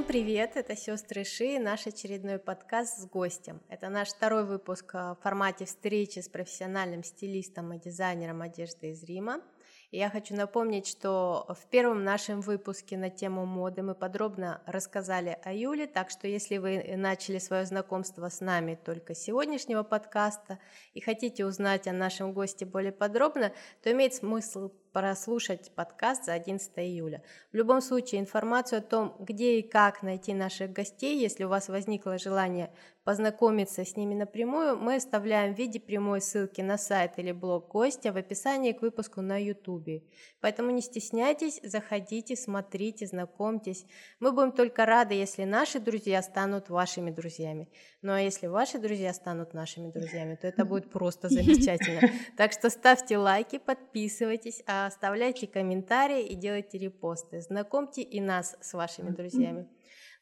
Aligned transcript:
Всем 0.00 0.08
привет, 0.08 0.56
это 0.56 0.76
сестры 0.76 1.24
Ши 1.24 1.56
и 1.56 1.58
наш 1.58 1.86
очередной 1.86 2.38
подкаст 2.38 3.00
с 3.00 3.06
гостем. 3.06 3.60
Это 3.68 3.90
наш 3.90 4.08
второй 4.08 4.46
выпуск 4.46 4.94
в 4.94 5.18
формате 5.22 5.66
встречи 5.66 6.20
с 6.20 6.28
профессиональным 6.30 7.04
стилистом 7.04 7.74
и 7.74 7.78
дизайнером 7.78 8.40
одежды 8.40 8.92
из 8.92 9.04
Рима. 9.04 9.42
И 9.90 9.98
я 9.98 10.08
хочу 10.08 10.34
напомнить, 10.34 10.86
что 10.86 11.44
в 11.48 11.68
первом 11.68 12.02
нашем 12.02 12.40
выпуске 12.40 12.96
на 12.96 13.10
тему 13.10 13.44
моды 13.44 13.82
мы 13.82 13.94
подробно 13.94 14.62
рассказали 14.64 15.36
о 15.44 15.52
Юле, 15.52 15.86
так 15.86 16.08
что 16.08 16.26
если 16.26 16.56
вы 16.56 16.82
начали 16.96 17.36
свое 17.36 17.66
знакомство 17.66 18.30
с 18.30 18.40
нами 18.40 18.78
только 18.82 19.14
с 19.14 19.22
сегодняшнего 19.22 19.82
подкаста 19.82 20.60
и 20.94 21.00
хотите 21.02 21.44
узнать 21.44 21.86
о 21.86 21.92
нашем 21.92 22.32
госте 22.32 22.64
более 22.64 22.92
подробно, 22.92 23.52
то 23.82 23.92
имеет 23.92 24.14
смысл 24.14 24.70
прослушать 24.92 25.70
подкаст 25.74 26.24
за 26.24 26.32
11 26.32 26.70
июля. 26.78 27.22
В 27.52 27.56
любом 27.56 27.80
случае, 27.80 28.20
информацию 28.20 28.78
о 28.78 28.82
том, 28.82 29.16
где 29.18 29.58
и 29.58 29.62
как 29.62 30.02
найти 30.02 30.34
наших 30.34 30.72
гостей, 30.72 31.18
если 31.18 31.44
у 31.44 31.48
вас 31.48 31.68
возникло 31.68 32.18
желание 32.18 32.70
познакомиться 33.04 33.84
с 33.84 33.96
ними 33.96 34.14
напрямую, 34.14 34.76
мы 34.76 34.96
оставляем 34.96 35.54
в 35.54 35.58
виде 35.58 35.80
прямой 35.80 36.20
ссылки 36.20 36.60
на 36.60 36.76
сайт 36.78 37.12
или 37.16 37.32
блог 37.32 37.68
гостя 37.68 38.12
в 38.12 38.16
описании 38.16 38.72
к 38.72 38.82
выпуску 38.82 39.20
на 39.22 39.36
YouTube. 39.42 40.04
Поэтому 40.40 40.70
не 40.70 40.82
стесняйтесь, 40.82 41.60
заходите, 41.62 42.36
смотрите, 42.36 43.06
знакомьтесь. 43.06 43.86
Мы 44.20 44.32
будем 44.32 44.52
только 44.52 44.86
рады, 44.86 45.14
если 45.14 45.44
наши 45.44 45.80
друзья 45.80 46.22
станут 46.22 46.68
вашими 46.68 47.10
друзьями. 47.10 47.68
Ну 48.02 48.12
а 48.12 48.20
если 48.20 48.46
ваши 48.46 48.78
друзья 48.78 49.12
станут 49.14 49.54
нашими 49.54 49.90
друзьями, 49.90 50.36
то 50.40 50.46
это 50.46 50.64
будет 50.64 50.90
просто 50.90 51.28
замечательно. 51.28 52.00
Так 52.36 52.52
что 52.52 52.70
ставьте 52.70 53.18
лайки, 53.18 53.58
подписывайтесь, 53.58 54.62
а 54.66 54.79
оставляйте 54.86 55.46
комментарии 55.46 56.24
и 56.26 56.34
делайте 56.34 56.78
репосты. 56.78 57.40
Знакомьте 57.40 58.02
и 58.02 58.20
нас 58.20 58.56
с 58.60 58.74
вашими 58.74 59.10
друзьями. 59.10 59.68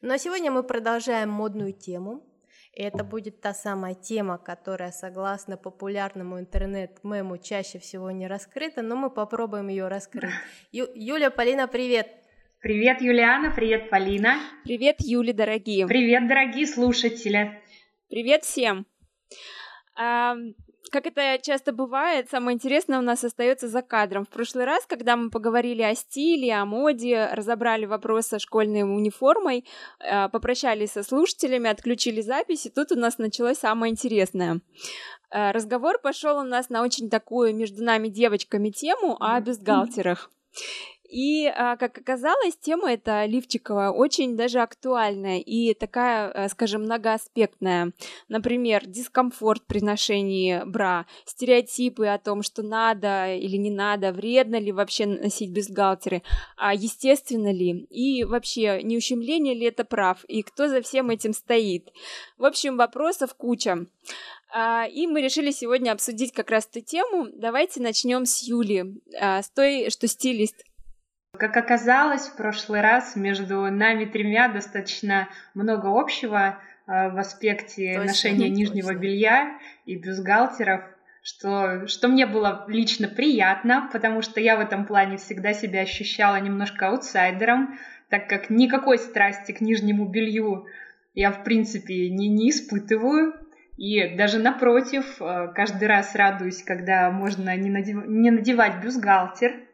Ну 0.00 0.14
а 0.14 0.18
сегодня 0.18 0.50
мы 0.50 0.62
продолжаем 0.62 1.30
модную 1.30 1.72
тему. 1.72 2.22
И 2.72 2.82
это 2.82 3.02
будет 3.02 3.40
та 3.40 3.54
самая 3.54 3.94
тема, 3.94 4.38
которая, 4.38 4.92
согласно 4.92 5.56
популярному 5.56 6.38
интернет-мему, 6.38 7.38
чаще 7.38 7.78
всего 7.78 8.10
не 8.12 8.28
раскрыта, 8.28 8.82
но 8.82 8.94
мы 8.94 9.10
попробуем 9.10 9.68
ее 9.68 9.88
раскрыть. 9.88 10.30
Ю- 10.72 10.92
Юля, 10.94 11.30
Полина, 11.30 11.66
привет! 11.66 12.08
Привет, 12.60 13.00
Юлиана, 13.00 13.52
привет, 13.54 13.88
Полина. 13.88 14.36
Привет, 14.64 14.96
Юли, 15.00 15.32
дорогие. 15.32 15.86
Привет, 15.86 16.28
дорогие 16.28 16.66
слушатели. 16.66 17.62
Привет 18.08 18.44
всем. 18.44 18.84
Как 20.90 21.06
это 21.06 21.38
часто 21.42 21.72
бывает, 21.72 22.30
самое 22.30 22.54
интересное 22.54 22.98
у 22.98 23.02
нас 23.02 23.24
остается 23.24 23.68
за 23.68 23.82
кадром. 23.82 24.24
В 24.24 24.28
прошлый 24.28 24.64
раз, 24.64 24.86
когда 24.86 25.16
мы 25.16 25.30
поговорили 25.30 25.82
о 25.82 25.94
стиле, 25.94 26.54
о 26.54 26.64
моде, 26.64 27.28
разобрали 27.32 27.84
вопрос 27.84 28.26
со 28.26 28.38
школьной 28.38 28.82
униформой, 28.82 29.64
а, 30.00 30.28
попрощались 30.28 30.92
со 30.92 31.02
слушателями, 31.02 31.68
отключили 31.68 32.20
запись, 32.20 32.66
и 32.66 32.70
тут 32.70 32.92
у 32.92 32.96
нас 32.96 33.18
началось 33.18 33.58
самое 33.58 33.92
интересное. 33.92 34.60
А, 35.30 35.52
разговор 35.52 35.98
пошел 36.02 36.38
у 36.38 36.44
нас 36.44 36.70
на 36.70 36.82
очень 36.82 37.10
такую 37.10 37.54
между 37.54 37.82
нами 37.82 38.08
девочками 38.08 38.70
тему 38.70 39.16
о 39.20 39.40
бюстгальтерах. 39.40 40.30
И, 41.08 41.46
а, 41.46 41.76
как 41.76 41.96
оказалось, 41.96 42.56
тема 42.56 42.92
эта 42.92 43.24
лифчиковая 43.24 43.90
очень 43.90 44.36
даже 44.36 44.60
актуальная 44.60 45.38
и 45.38 45.72
такая, 45.72 46.30
э, 46.30 46.48
скажем, 46.50 46.82
многоаспектная. 46.82 47.92
Например, 48.28 48.86
дискомфорт 48.86 49.66
при 49.66 49.80
ношении 49.80 50.62
бра, 50.66 51.06
стереотипы 51.24 52.06
о 52.06 52.18
том, 52.18 52.42
что 52.42 52.62
надо 52.62 53.34
или 53.34 53.56
не 53.56 53.70
надо, 53.70 54.12
вредно 54.12 54.56
ли 54.56 54.70
вообще 54.70 55.06
носить 55.06 55.50
бюстгальтеры, 55.50 56.22
а 56.58 56.74
естественно 56.74 57.52
ли, 57.52 57.86
и 57.90 58.24
вообще 58.24 58.82
не 58.82 58.98
ущемление 58.98 59.54
ли 59.54 59.66
это 59.66 59.84
прав, 59.84 60.24
и 60.24 60.42
кто 60.42 60.68
за 60.68 60.82
всем 60.82 61.08
этим 61.08 61.32
стоит. 61.32 61.90
В 62.36 62.44
общем, 62.44 62.76
вопросов 62.76 63.34
куча. 63.34 63.86
А, 64.50 64.86
и 64.86 65.06
мы 65.06 65.20
решили 65.20 65.50
сегодня 65.50 65.92
обсудить 65.92 66.32
как 66.32 66.50
раз 66.50 66.68
эту 66.70 66.80
тему. 66.80 67.28
Давайте 67.34 67.80
начнем 67.82 68.24
с 68.24 68.42
Юли, 68.42 69.00
а, 69.20 69.42
с 69.42 69.50
той, 69.50 69.90
что 69.90 70.06
стилист. 70.06 70.64
Как 71.36 71.56
оказалось, 71.56 72.28
в 72.28 72.36
прошлый 72.36 72.80
раз 72.80 73.14
между 73.14 73.70
нами 73.70 74.06
тремя 74.06 74.48
достаточно 74.48 75.28
много 75.54 75.88
общего 75.88 76.58
э, 76.86 77.10
в 77.10 77.18
аспекте 77.18 77.94
точно, 77.94 78.04
ношения 78.06 78.48
нижнего 78.48 78.88
точно. 78.88 79.00
белья 79.00 79.58
и 79.84 79.96
бюстгальтеров, 79.96 80.82
что, 81.22 81.86
что 81.86 82.08
мне 82.08 82.26
было 82.26 82.64
лично 82.68 83.08
приятно, 83.08 83.88
потому 83.92 84.22
что 84.22 84.40
я 84.40 84.56
в 84.56 84.60
этом 84.60 84.86
плане 84.86 85.18
всегда 85.18 85.52
себя 85.52 85.82
ощущала 85.82 86.40
немножко 86.40 86.88
аутсайдером, 86.88 87.78
так 88.08 88.28
как 88.28 88.48
никакой 88.48 88.98
страсти 88.98 89.52
к 89.52 89.60
нижнему 89.60 90.06
белью 90.06 90.66
я, 91.14 91.30
в 91.30 91.44
принципе, 91.44 92.08
не, 92.08 92.28
не 92.28 92.50
испытываю. 92.50 93.34
И 93.76 94.16
даже 94.16 94.38
напротив, 94.38 95.20
э, 95.20 95.52
каждый 95.54 95.88
раз 95.88 96.14
радуюсь, 96.14 96.62
когда 96.62 97.10
можно 97.10 97.54
не, 97.54 97.68
надев... 97.68 98.06
не 98.06 98.30
надевать 98.30 98.82
бюстгальтер, 98.82 99.67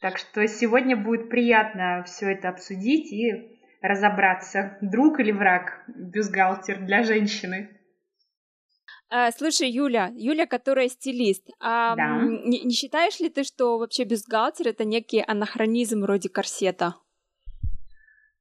так 0.00 0.18
что 0.18 0.46
сегодня 0.46 0.96
будет 0.96 1.28
приятно 1.28 2.04
все 2.06 2.32
это 2.32 2.48
обсудить 2.48 3.12
и 3.12 3.58
разобраться, 3.80 4.78
друг 4.80 5.20
или 5.20 5.32
враг 5.32 5.84
бюстгальтер 5.88 6.84
для 6.84 7.02
женщины. 7.02 7.70
А, 9.10 9.30
слушай, 9.32 9.70
Юля, 9.70 10.10
Юля, 10.14 10.46
которая 10.46 10.88
стилист, 10.88 11.48
а 11.60 11.96
да. 11.96 12.20
не, 12.22 12.62
не 12.62 12.74
считаешь 12.74 13.18
ли 13.20 13.30
ты, 13.30 13.42
что 13.42 13.78
вообще 13.78 14.04
бюстгальтер 14.04 14.68
это 14.68 14.84
некий 14.84 15.24
анахронизм 15.26 16.02
вроде 16.02 16.28
корсета? 16.28 16.96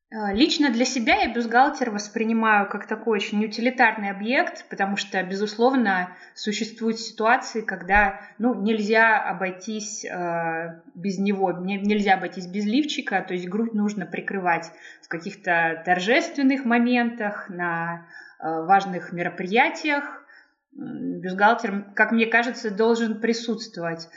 Э, 0.09 0.33
лично 0.33 0.71
для 0.71 0.85
себя 0.85 1.15
я 1.23 1.33
бюстгальтер 1.33 1.91
воспринимаю 1.91 2.69
как 2.69 2.87
такой 2.87 3.17
очень 3.17 3.43
утилитарный 3.43 4.09
объект, 4.09 4.65
потому 4.69 4.95
что, 4.95 5.21
безусловно, 5.23 6.15
существуют 6.33 6.99
ситуации, 6.99 7.61
когда 7.61 8.21
ну, 8.37 8.53
нельзя 8.55 9.21
обойтись 9.21 10.05
э, 10.05 10.81
без 10.95 11.17
него, 11.19 11.51
нельзя 11.51 12.13
обойтись 12.13 12.47
без 12.47 12.65
лифчика, 12.65 13.21
то 13.21 13.33
есть 13.33 13.49
грудь 13.49 13.73
нужно 13.73 14.05
прикрывать 14.05 14.71
в 15.01 15.09
каких-то 15.09 15.81
торжественных 15.85 16.63
моментах, 16.63 17.49
на 17.49 18.07
э, 18.39 18.45
важных 18.63 19.11
мероприятиях. 19.11 20.23
Бюстгальтер, 20.71 21.85
как 21.95 22.11
мне 22.11 22.27
кажется, 22.27 22.71
должен 22.71 23.19
присутствовать. 23.19 24.07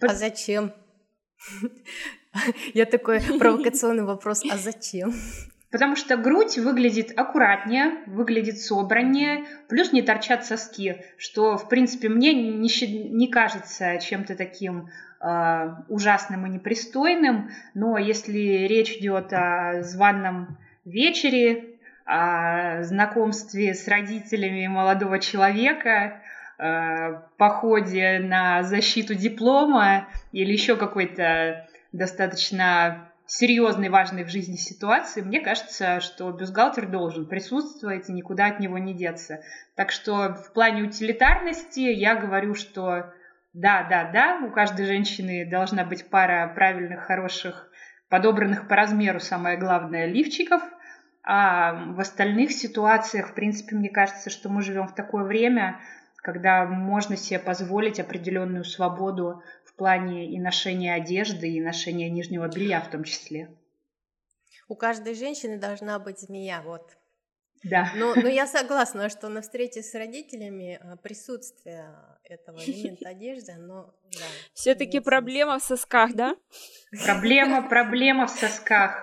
А 0.00 0.14
зачем? 0.14 0.72
Я 2.74 2.86
такой 2.86 3.20
провокационный 3.38 4.04
вопрос, 4.04 4.42
а 4.50 4.56
зачем? 4.56 5.12
Потому 5.70 5.94
что 5.94 6.16
грудь 6.16 6.58
выглядит 6.58 7.16
аккуратнее, 7.16 8.02
выглядит 8.06 8.58
собраннее, 8.58 9.44
плюс 9.68 9.92
не 9.92 10.02
торчат 10.02 10.44
соски, 10.44 11.04
что, 11.16 11.56
в 11.56 11.68
принципе, 11.68 12.08
мне 12.08 12.34
не, 12.34 13.08
не 13.10 13.28
кажется 13.28 13.98
чем-то 13.98 14.34
таким 14.34 14.88
э, 15.20 15.74
ужасным 15.88 16.44
и 16.46 16.50
непристойным. 16.50 17.50
Но 17.74 17.98
если 17.98 18.66
речь 18.66 18.96
идет 18.96 19.32
о 19.32 19.82
званном 19.82 20.58
вечере, 20.84 21.76
о 22.04 22.82
знакомстве 22.82 23.74
с 23.74 23.86
родителями 23.86 24.66
молодого 24.66 25.20
человека, 25.20 26.20
э, 26.58 27.20
походе 27.36 28.18
на 28.18 28.64
защиту 28.64 29.14
диплома 29.14 30.08
или 30.32 30.50
еще 30.50 30.74
какой-то 30.74 31.68
достаточно 31.92 33.10
серьезной, 33.26 33.90
важной 33.90 34.24
в 34.24 34.28
жизни 34.28 34.56
ситуации, 34.56 35.20
мне 35.20 35.40
кажется, 35.40 36.00
что 36.00 36.32
бюстгальтер 36.32 36.86
должен 36.86 37.26
присутствовать 37.26 38.08
и 38.08 38.12
никуда 38.12 38.46
от 38.46 38.58
него 38.58 38.76
не 38.78 38.92
деться. 38.92 39.40
Так 39.76 39.92
что 39.92 40.34
в 40.34 40.52
плане 40.52 40.82
утилитарности 40.82 41.80
я 41.80 42.16
говорю, 42.16 42.54
что 42.54 43.12
да, 43.52 43.86
да, 43.88 44.10
да, 44.12 44.40
у 44.44 44.50
каждой 44.50 44.86
женщины 44.86 45.48
должна 45.48 45.84
быть 45.84 46.08
пара 46.08 46.52
правильных, 46.54 47.04
хороших, 47.04 47.68
подобранных 48.08 48.68
по 48.68 48.76
размеру, 48.76 49.20
самое 49.20 49.56
главное, 49.56 50.06
лифчиков. 50.06 50.62
А 51.22 51.72
в 51.92 52.00
остальных 52.00 52.52
ситуациях, 52.52 53.30
в 53.30 53.34
принципе, 53.34 53.76
мне 53.76 53.90
кажется, 53.90 54.30
что 54.30 54.48
мы 54.48 54.62
живем 54.62 54.88
в 54.88 54.94
такое 54.94 55.24
время, 55.24 55.80
когда 56.16 56.64
можно 56.64 57.16
себе 57.16 57.38
позволить 57.38 58.00
определенную 58.00 58.64
свободу 58.64 59.42
плане 59.80 60.30
и 60.30 60.38
ношения 60.38 60.94
одежды, 60.94 61.48
и 61.48 61.60
ношения 61.60 62.10
нижнего 62.10 62.46
белья 62.48 62.82
в 62.82 62.90
том 62.90 63.02
числе. 63.02 63.48
У 64.68 64.74
каждой 64.74 65.14
женщины 65.14 65.56
должна 65.56 65.98
быть 65.98 66.20
змея, 66.20 66.60
вот. 66.62 66.82
Да. 67.64 67.90
Но, 67.96 68.14
но 68.14 68.28
я 68.28 68.46
согласна, 68.46 69.08
что 69.08 69.30
на 69.30 69.40
встрече 69.40 69.82
с 69.82 69.94
родителями 69.94 70.78
а, 70.82 70.96
присутствие 70.96 71.86
этого 72.24 72.58
элемента 72.58 73.08
одежды, 73.08 73.54
но 73.54 73.94
да, 74.12 74.26
Все-таки 74.52 75.00
проблема 75.00 75.58
в 75.58 75.62
сосках, 75.62 76.12
да? 76.14 76.36
Проблема, 77.06 77.66
проблема 77.66 78.26
в 78.26 78.30
сосках. 78.30 79.02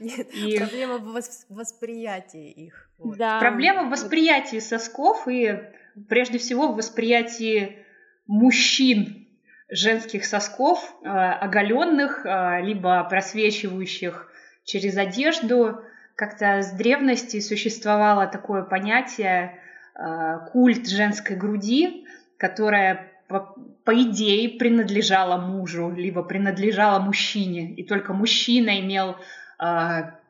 Нет, 0.00 0.26
и... 0.34 0.58
проблема 0.58 0.98
в 0.98 1.22
восприятии 1.50 2.50
их. 2.50 2.90
Вот. 2.98 3.16
Да. 3.16 3.38
Проблема 3.38 3.84
в 3.84 3.90
восприятии 3.90 4.58
сосков 4.58 5.28
и 5.28 5.60
прежде 6.08 6.38
всего 6.38 6.72
в 6.72 6.76
восприятии 6.76 7.84
мужчин 8.26 9.25
женских 9.68 10.24
сосков, 10.24 10.94
э, 11.02 11.08
оголенных, 11.08 12.24
э, 12.24 12.62
либо 12.62 13.02
просвечивающих 13.04 14.30
через 14.64 14.96
одежду. 14.96 15.80
как-то 16.14 16.62
с 16.62 16.72
древности 16.72 17.40
существовало 17.40 18.26
такое 18.26 18.62
понятие 18.62 19.58
э, 19.94 20.38
культ 20.52 20.88
женской 20.88 21.36
груди, 21.36 22.06
которая 22.38 23.12
по, 23.28 23.54
идее 23.92 24.58
принадлежала 24.58 25.36
мужу, 25.36 25.90
либо 25.90 26.22
принадлежала 26.22 26.98
мужчине, 27.00 27.72
и 27.72 27.82
только 27.82 28.12
мужчина 28.12 28.80
имел 28.80 29.16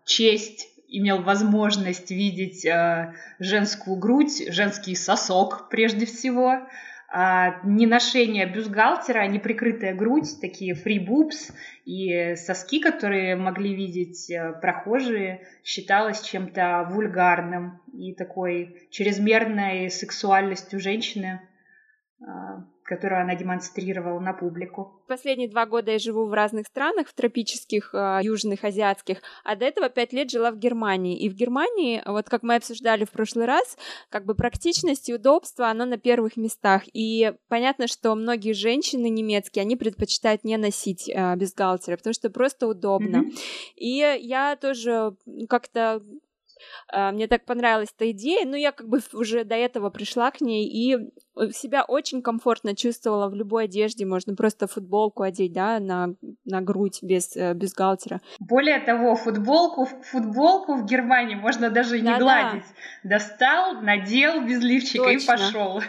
честь 0.05 0.69
имел 0.89 1.23
возможность 1.23 2.11
видеть 2.11 2.65
э, 2.65 3.15
женскую 3.39 3.97
грудь, 3.97 4.53
женский 4.53 4.95
сосок 4.95 5.69
прежде 5.69 6.07
всего, 6.07 6.61
не 7.13 7.87
ношение 7.87 8.47
бюстгальтера, 8.47 9.27
не 9.27 9.39
прикрытая 9.39 9.95
грудь, 9.95 10.41
такие 10.41 10.75
boobs 10.75 11.53
и 11.85 12.35
соски, 12.37 12.81
которые 12.81 13.37
могли 13.37 13.75
видеть 13.75 14.29
э, 14.31 14.53
прохожие, 14.61 15.47
считалось 15.65 16.21
чем-то 16.23 16.89
вульгарным 16.91 17.81
и 17.93 18.13
такой 18.15 18.89
чрезмерной 18.91 19.91
сексуальностью 19.91 20.81
женщины. 20.81 21.41
Которую 22.87 23.21
она 23.21 23.35
демонстрировала 23.35 24.21
на 24.21 24.33
публику. 24.33 25.03
Последние 25.09 25.49
два 25.49 25.67
года 25.67 25.93
я 25.93 25.99
живу 25.99 26.27
в 26.27 26.33
разных 26.33 26.67
странах, 26.67 27.09
в 27.09 27.15
тропических, 27.15 27.91
э, 27.93 28.21
южных, 28.23 28.65
азиатских, 28.65 29.19
а 29.45 29.57
до 29.57 29.65
этого 29.65 29.89
пять 29.89 30.13
лет 30.13 30.31
жила 30.31 30.51
в 30.53 30.59
Германии. 30.59 31.19
И 31.19 31.29
в 31.29 31.35
Германии, 31.35 32.03
вот 32.07 32.29
как 32.29 32.43
мы 32.43 32.57
обсуждали 32.57 33.05
в 33.05 33.11
прошлый 33.11 33.47
раз, 33.47 33.77
как 34.09 34.25
бы 34.25 34.35
практичность 34.35 35.09
и 35.09 35.15
удобство, 35.15 35.69
оно 35.69 35.85
на 35.85 35.99
первых 35.99 36.37
местах. 36.37 36.83
И 36.93 37.33
понятно, 37.49 37.89
что 37.89 38.15
многие 38.15 38.53
женщины 38.53 39.09
немецкие, 39.09 39.63
они 39.63 39.77
предпочитают 39.77 40.45
не 40.45 40.57
носить 40.57 41.09
э, 41.09 41.35
бюстгальтеры, 41.37 41.97
потому 41.97 42.15
что 42.15 42.31
просто 42.31 42.69
удобно. 42.69 43.17
Mm-hmm. 43.17 43.39
И 43.77 44.19
я 44.21 44.57
тоже 44.57 45.17
как-то 45.49 46.03
мне 46.93 47.27
так 47.27 47.45
понравилась 47.45 47.89
эта 47.97 48.11
идея, 48.11 48.47
но 48.47 48.57
я 48.57 48.73
как 48.73 48.89
бы 48.89 49.01
уже 49.13 49.45
до 49.45 49.55
этого 49.55 49.91
пришла 49.91 50.31
к 50.31 50.41
ней 50.41 50.67
и 50.67 50.97
себя 51.53 51.85
очень 51.85 52.23
комфортно 52.23 52.75
чувствовала 52.75 53.29
в 53.29 53.35
любой 53.35 53.65
одежде, 53.65 54.07
можно 54.07 54.35
просто 54.35 54.67
футболку 54.67 55.23
одеть, 55.23 55.53
да, 55.53 55.79
на, 55.81 56.15
на 56.45 56.61
грудь 56.61 57.01
без, 57.03 57.37
э, 57.37 57.53
без 57.55 57.75
галтера. 57.75 58.21
Более 58.39 58.81
того, 58.81 59.17
футболку, 59.17 59.87
футболку 60.03 60.77
в 60.77 60.87
Германии 60.87 61.35
можно 61.35 61.71
даже 61.71 62.01
не 62.01 62.07
да, 62.07 62.19
гладить. 62.19 62.65
Достал, 63.05 63.83
надел 63.83 64.47
без 64.47 64.63
лифчика 64.63 65.05
Точно. 65.05 65.23
и 65.23 65.27
пошел. 65.27 65.83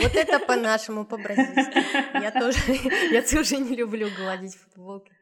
Вот 0.00 0.14
это 0.14 0.38
по-нашему, 0.40 1.04
по-бразильски. 1.04 1.84
Я 2.14 2.30
тоже, 2.40 2.58
я 3.12 3.22
тоже 3.22 3.58
не 3.58 3.76
люблю 3.76 4.08
гладить 4.16 4.54
футболки. 4.56 5.12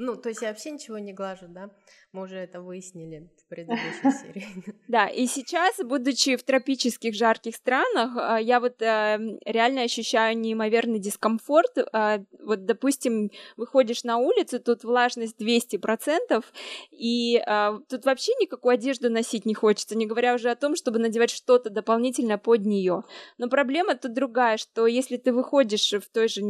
Ну, 0.00 0.14
то 0.14 0.28
есть 0.28 0.42
я 0.42 0.50
вообще 0.50 0.70
ничего 0.70 1.00
не 1.00 1.12
глажу, 1.12 1.48
да? 1.48 1.74
Мы 2.12 2.22
уже 2.22 2.36
это 2.36 2.62
выяснили 2.62 3.32
в 3.36 3.48
предыдущей 3.48 4.12
серии. 4.22 4.46
Да, 4.88 5.06
и 5.06 5.26
сейчас, 5.26 5.76
будучи 5.84 6.36
в 6.36 6.42
тропических 6.42 7.14
жарких 7.14 7.56
странах, 7.56 8.12
а, 8.16 8.38
я 8.40 8.58
вот 8.58 8.80
э, 8.80 9.18
реально 9.44 9.82
ощущаю 9.82 10.38
неимоверный 10.38 10.98
дискомфорт. 10.98 11.76
А, 11.92 12.20
вот, 12.40 12.64
допустим, 12.64 13.30
выходишь 13.58 14.04
на 14.04 14.16
улицу, 14.16 14.58
тут 14.60 14.84
влажность 14.84 15.38
200%, 15.38 16.42
и 16.90 17.36
а, 17.36 17.78
тут 17.86 18.06
вообще 18.06 18.32
никакую 18.40 18.72
одежду 18.72 19.10
носить 19.10 19.44
не 19.44 19.52
хочется, 19.52 19.94
не 19.94 20.06
говоря 20.06 20.34
уже 20.34 20.50
о 20.50 20.56
том, 20.56 20.74
чтобы 20.74 20.98
надевать 20.98 21.30
что-то 21.30 21.68
дополнительно 21.68 22.38
под 22.38 22.64
нее. 22.64 23.02
Но 23.36 23.50
проблема 23.50 23.94
тут 23.94 24.14
другая, 24.14 24.56
что 24.56 24.86
если 24.86 25.18
ты 25.18 25.34
выходишь 25.34 25.92
в 25.92 26.08
той 26.10 26.28
же 26.28 26.40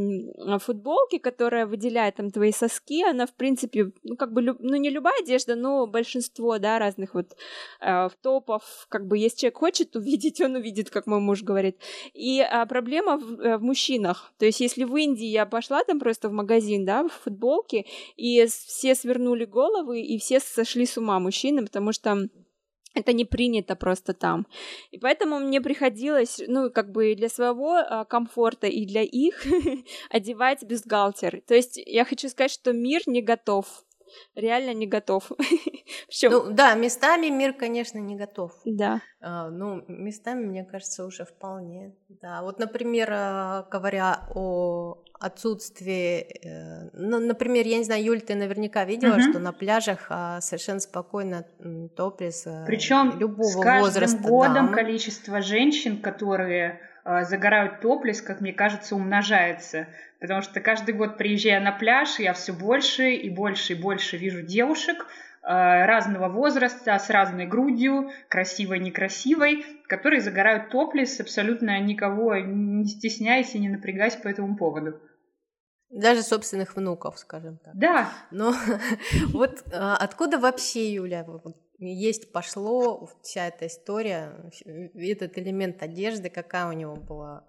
футболке, 0.61 1.19
которая 1.19 1.67
выделяет 1.67 2.15
там 2.15 2.31
твои 2.31 2.53
соски, 2.53 3.03
она, 3.03 3.27
в 3.27 3.35
принципе, 3.35 3.91
ну, 4.05 4.17
как 4.17 4.33
бы, 4.33 4.43
ну, 4.43 4.77
не 4.77 4.91
любая 4.91 5.21
одежда, 5.21 5.57
но 5.57 5.89
большинство, 5.89 6.59
да, 6.59 6.79
разных 6.79 7.15
вот 7.15 7.37
э, 7.81 8.09
топов, 8.29 8.87
как 8.91 9.07
бы, 9.07 9.17
если 9.17 9.39
человек 9.39 9.59
хочет 9.59 9.97
увидеть, 9.97 10.41
он 10.45 10.57
увидит, 10.57 10.91
как 10.91 11.07
мой 11.07 11.21
муж 11.21 11.43
говорит. 11.43 11.77
И 12.13 12.41
э, 12.41 12.67
проблема 12.67 13.17
в, 13.17 13.41
э, 13.41 13.57
в 13.57 13.63
мужчинах. 13.63 14.33
То 14.39 14.45
есть, 14.45 14.61
если 14.61 14.85
в 14.85 14.95
Индии 14.97 15.27
я 15.27 15.47
пошла 15.47 15.83
там 15.85 15.99
просто 15.99 16.29
в 16.29 16.33
магазин, 16.33 16.85
да, 16.85 17.05
в 17.05 17.13
футболке, 17.25 17.87
и 18.17 18.47
все 18.47 18.95
свернули 18.95 19.47
головы, 19.47 20.01
и 20.01 20.19
все 20.19 20.41
сошли 20.41 20.85
с 20.85 20.99
ума 20.99 21.19
мужчины, 21.19 21.65
потому 21.65 21.93
что 21.93 22.29
это 22.95 23.13
не 23.13 23.25
принято 23.25 23.77
просто 23.77 24.13
там. 24.13 24.47
И 24.91 24.99
поэтому 24.99 25.39
мне 25.39 25.61
приходилось, 25.61 26.43
ну, 26.47 26.71
как 26.71 26.91
бы 26.93 27.15
для 27.15 27.29
своего 27.29 27.77
а, 27.77 28.05
комфорта 28.05 28.67
и 28.67 28.85
для 28.85 29.03
их 29.03 29.47
одевать 30.11 30.63
бюстгальтер. 30.65 31.43
То 31.47 31.55
есть 31.55 31.81
я 31.87 32.05
хочу 32.05 32.29
сказать, 32.29 32.51
что 32.51 32.73
мир 32.73 33.01
не 33.07 33.23
готов 33.23 33.85
реально 34.35 34.75
не 34.75 34.87
готов. 34.87 35.31
ну, 36.23 36.51
да, 36.51 36.75
местами 36.75 37.29
мир, 37.29 37.53
конечно, 37.53 37.99
не 37.99 38.17
готов. 38.17 38.53
Да. 38.65 39.01
А, 39.21 39.51
ну, 39.51 39.83
местами, 39.89 40.45
мне 40.45 40.65
кажется, 40.65 41.05
уже 41.05 41.25
вполне. 41.25 41.95
Да, 42.09 42.43
вот, 42.43 42.59
например, 42.59 43.11
а, 43.13 43.67
говоря 43.71 44.29
о 44.35 45.03
отсутствии, 45.21 46.21
э, 46.21 46.91
ну, 46.93 47.19
например, 47.19 47.67
я 47.67 47.79
не 47.79 47.85
знаю, 47.85 48.05
Юль, 48.05 48.21
ты 48.21 48.35
наверняка 48.35 48.85
видела, 48.85 49.15
угу. 49.15 49.23
что 49.23 49.39
на 49.39 49.53
пляжах 49.53 50.07
а, 50.11 50.41
совершенно 50.41 50.81
спокойно 50.81 51.45
топлес 51.97 52.47
э, 52.47 52.65
Причем 52.67 53.19
любого 53.19 53.49
с 53.49 53.57
каждым 53.57 53.83
возраста. 53.83 54.29
годом 54.29 54.55
дам. 54.67 54.73
количество 54.73 55.43
женщин, 55.43 56.01
которые 56.01 56.75
а, 56.75 56.79
загорают 57.25 57.81
топлес, 57.81 58.21
как 58.21 58.41
мне 58.41 58.53
кажется, 58.53 58.95
умножается. 58.95 59.89
Потому 60.21 60.43
что 60.43 60.61
каждый 60.61 60.95
год, 60.95 61.17
приезжая 61.17 61.61
на 61.61 61.73
пляж, 61.73 62.19
я 62.19 62.33
все 62.33 62.53
больше 62.53 63.13
и 63.13 63.31
больше 63.31 63.75
и 63.75 63.81
больше 63.81 64.17
вижу 64.17 64.43
девушек 64.43 65.07
а, 65.43 65.87
разного 65.87 66.29
возраста, 66.29 66.99
с 66.99 67.09
разной 67.09 67.47
грудью, 67.47 68.11
красивой, 68.29 68.81
некрасивой, 68.81 69.65
которые 69.87 70.21
загорают 70.21 70.71
топлес, 70.71 71.21
абсолютно 71.21 71.79
никого 71.81 72.37
не 72.37 72.85
стесняясь 72.85 73.55
и 73.55 73.59
не 73.59 73.69
напрягаясь 73.69 74.17
по 74.17 74.29
этому 74.29 74.57
поводу. 74.57 75.01
Даже 75.91 76.23
собственных 76.23 76.77
внуков, 76.77 77.19
скажем 77.19 77.59
так. 77.65 77.75
Да. 77.75 78.11
Но 78.31 78.53
вот 79.29 79.63
а, 79.73 79.97
откуда 79.97 80.39
вообще, 80.39 80.93
Юля, 80.93 81.25
есть 81.79 82.33
пошло 82.33 83.09
вся 83.23 83.47
эта 83.47 83.67
история, 83.67 84.33
этот 84.95 85.39
элемент 85.39 85.83
одежды, 85.83 86.29
какая 86.29 86.67
у 86.67 86.73
него 86.73 86.97
была 86.97 87.49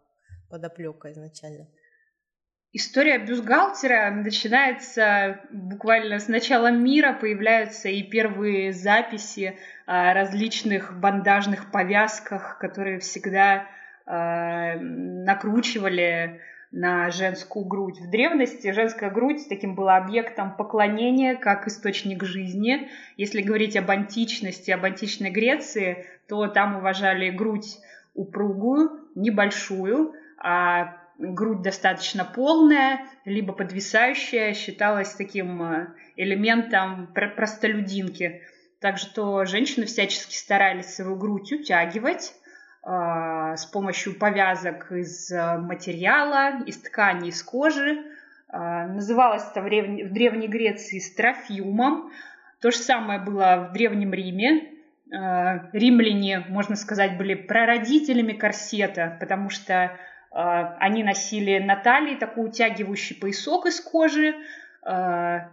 подоплека 0.49 1.11
изначально? 1.11 1.67
История 2.71 3.17
бюстгальтера 3.17 4.11
начинается 4.11 5.39
буквально 5.51 6.19
с 6.19 6.27
начала 6.27 6.69
мира, 6.69 7.13
появляются 7.13 7.89
и 7.89 8.03
первые 8.03 8.73
записи 8.73 9.57
о 9.87 10.13
различных 10.13 10.99
бандажных 10.99 11.71
повязках, 11.71 12.59
которые 12.59 12.99
всегда 12.99 13.65
э, 14.05 14.75
накручивали 14.79 16.41
на 16.71 17.09
женскую 17.09 17.65
грудь. 17.65 17.99
В 17.99 18.09
древности 18.09 18.71
женская 18.71 19.09
грудь 19.09 19.47
таким 19.49 19.75
была 19.75 19.97
объектом 19.97 20.55
поклонения, 20.55 21.35
как 21.35 21.67
источник 21.67 22.23
жизни. 22.23 22.89
Если 23.17 23.41
говорить 23.41 23.75
об 23.75 23.89
античности, 23.89 24.71
об 24.71 24.85
античной 24.85 25.31
Греции, 25.31 26.05
то 26.27 26.47
там 26.47 26.77
уважали 26.77 27.31
грудь 27.31 27.77
упругую, 28.13 29.07
небольшую, 29.15 30.13
а 30.37 30.97
грудь 31.17 31.61
достаточно 31.61 32.23
полная, 32.23 33.01
либо 33.25 33.51
подвисающая, 33.53 34.53
считалась 34.53 35.13
таким 35.13 35.61
э, 35.61 35.87
элементом 36.15 37.13
простолюдинки. 37.13 38.41
Так 38.79 38.97
что 38.97 39.43
женщины 39.45 39.85
всячески 39.85 40.35
старались 40.35 40.95
свою 40.95 41.15
грудь 41.15 41.51
утягивать 41.51 42.33
с 42.83 43.65
помощью 43.65 44.17
повязок 44.17 44.91
из 44.91 45.31
э, 45.31 45.57
материала, 45.57 46.63
из 46.65 46.77
ткани, 46.77 47.29
из 47.29 47.43
кожи. 47.43 48.03
Э, 48.51 48.87
называлось 48.87 49.43
это 49.51 49.61
в, 49.61 49.65
древней, 49.65 50.47
Греции 50.47 50.99
строфиумом. 50.99 52.11
То 52.61 52.71
же 52.71 52.77
самое 52.77 53.19
было 53.19 53.67
в 53.69 53.73
Древнем 53.73 54.13
Риме. 54.13 54.73
Э, 55.11 55.69
римляне, 55.73 56.45
можно 56.47 56.75
сказать, 56.75 57.17
были 57.17 57.33
прародителями 57.33 58.33
корсета, 58.33 59.17
потому 59.19 59.49
что 59.49 59.97
а, 60.31 60.75
они 60.79 61.03
носили 61.03 61.59
на 61.59 61.75
талии 61.75 62.15
такой 62.15 62.47
утягивающий 62.47 63.15
поясок 63.15 63.65
из 63.65 63.81
кожи, 63.81 64.35
а, 64.83 65.49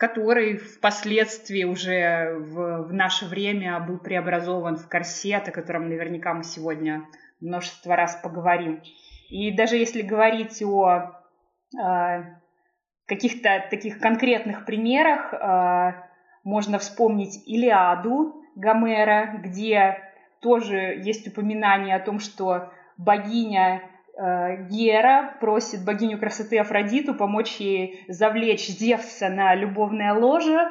который 0.00 0.56
впоследствии 0.56 1.64
уже 1.64 2.34
в, 2.38 2.84
в 2.84 2.92
наше 2.92 3.26
время 3.26 3.78
был 3.80 3.98
преобразован 3.98 4.76
в 4.76 4.88
корсет, 4.88 5.46
о 5.46 5.52
котором 5.52 5.90
наверняка 5.90 6.32
мы 6.32 6.42
сегодня 6.42 7.06
множество 7.38 7.94
раз 7.96 8.18
поговорим. 8.22 8.80
И 9.28 9.54
даже 9.54 9.76
если 9.76 10.00
говорить 10.00 10.62
о 10.62 11.20
э, 11.78 12.24
каких-то 13.04 13.66
таких 13.68 13.98
конкретных 13.98 14.64
примерах, 14.64 15.34
э, 15.34 15.92
можно 16.44 16.78
вспомнить 16.78 17.46
Илиаду 17.46 18.42
Гомера, 18.56 19.38
где 19.44 19.98
тоже 20.40 20.78
есть 20.78 21.28
упоминание 21.28 21.94
о 21.94 22.00
том, 22.00 22.20
что 22.20 22.72
богиня 22.96 23.82
Гера 24.16 25.36
просит 25.40 25.84
богиню 25.84 26.18
красоты 26.18 26.58
Афродиту 26.58 27.14
помочь 27.14 27.56
ей 27.56 28.04
завлечь 28.08 28.68
Зевса 28.68 29.28
на 29.28 29.54
любовное 29.54 30.12
ложе, 30.14 30.68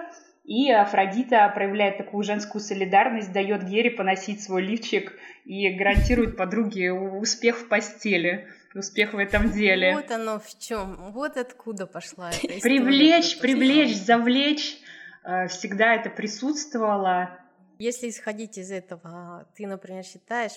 И 0.50 0.72
Афродита 0.72 1.48
проявляет 1.54 1.98
такую 1.98 2.24
женскую 2.24 2.60
солидарность, 2.60 3.32
дает 3.32 3.66
Гере 3.66 3.92
поносить 3.92 4.42
свой 4.42 4.64
лифчик 4.64 5.14
и 5.46 5.70
гарантирует 5.78 6.38
подруге 6.38 6.92
успех 6.92 7.58
в 7.58 7.68
постели, 7.68 8.48
успех 8.74 9.14
в 9.14 9.20
этом 9.20 9.52
деле. 9.52 9.94
Вот 9.94 10.10
оно 10.10 10.40
в 10.40 10.58
чем, 10.58 11.12
вот 11.12 11.38
откуда 11.38 11.86
пошла 11.86 12.30
эта 12.32 12.58
история. 12.58 12.62
Привлечь, 12.62 13.40
привлечь, 13.40 13.96
завлечь, 13.96 14.78
э, 15.24 15.48
всегда 15.50 15.94
это 15.94 16.10
присутствовало. 16.10 17.38
Если 17.78 18.10
исходить 18.10 18.58
из 18.58 18.72
этого, 18.72 19.48
ты, 19.56 19.68
например, 19.68 20.04
считаешь, 20.04 20.54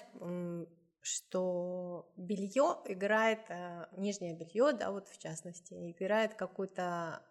что 1.03 2.09
белье 2.17 2.77
играет, 2.87 3.41
э, 3.49 3.87
нижнее 3.97 4.35
белье, 4.35 4.73
да, 4.73 4.91
вот 4.93 5.09
в 5.09 5.19
частности, 5.19 5.75
играет 5.91 6.35
какую-то 6.35 7.23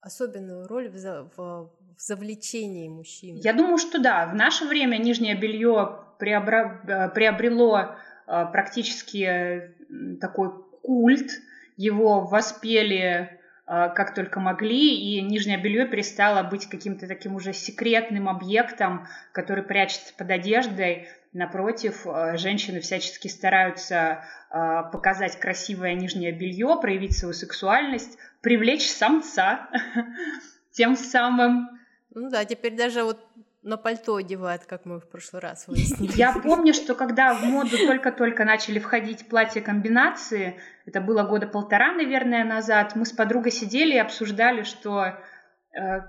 особенную 0.00 0.66
роль 0.66 0.88
в, 0.88 0.96
в, 1.36 1.36
в 1.36 2.00
завлечении 2.00 2.88
мужчин. 2.88 3.36
Я 3.36 3.52
думаю, 3.52 3.78
что 3.78 4.00
да. 4.00 4.26
В 4.26 4.34
наше 4.34 4.66
время 4.66 4.96
нижнее 4.98 5.36
белье 5.36 6.00
приобра... 6.18 6.82
Э, 6.88 7.08
приобрело 7.14 7.78
э, 8.26 8.46
практически 8.50 9.74
такой 10.20 10.50
культ. 10.82 11.30
Его 11.76 12.26
воспели 12.26 13.38
как 13.64 14.14
только 14.14 14.40
могли, 14.40 14.96
и 14.96 15.22
нижнее 15.22 15.56
белье 15.56 15.86
перестало 15.86 16.42
быть 16.42 16.66
каким-то 16.66 17.06
таким 17.06 17.36
уже 17.36 17.54
секретным 17.54 18.28
объектом, 18.28 19.06
который 19.32 19.62
прячется 19.62 20.12
под 20.18 20.30
одеждой. 20.30 21.08
Напротив, 21.32 22.06
э, 22.06 22.36
женщины 22.36 22.80
всячески 22.80 23.28
стараются 23.28 24.24
э, 24.50 24.82
показать 24.92 25.40
красивое 25.40 25.94
нижнее 25.94 26.30
белье, 26.30 26.78
проявить 26.80 27.16
свою 27.16 27.32
сексуальность, 27.32 28.18
привлечь 28.42 28.90
самца 28.90 29.68
тем 30.72 30.94
самым. 30.94 31.70
Ну 32.14 32.28
да, 32.28 32.44
теперь 32.44 32.76
даже 32.76 33.02
вот 33.02 33.18
на 33.62 33.78
пальто 33.78 34.16
одевают, 34.16 34.64
как 34.66 34.84
мы 34.84 35.00
в 35.00 35.08
прошлый 35.08 35.40
раз 35.40 35.66
выяснили. 35.68 36.12
Я 36.16 36.32
помню, 36.34 36.74
что 36.74 36.94
когда 36.94 37.32
в 37.32 37.42
моду 37.44 37.78
только-только 37.78 38.44
начали 38.44 38.78
входить 38.78 39.28
платья-комбинации, 39.28 40.60
это 40.84 41.00
было 41.00 41.22
года 41.22 41.46
полтора, 41.46 41.92
наверное, 41.92 42.44
назад, 42.44 42.94
мы 42.94 43.06
с 43.06 43.12
подругой 43.12 43.52
сидели 43.52 43.94
и 43.94 43.98
обсуждали, 43.98 44.64
что 44.64 45.18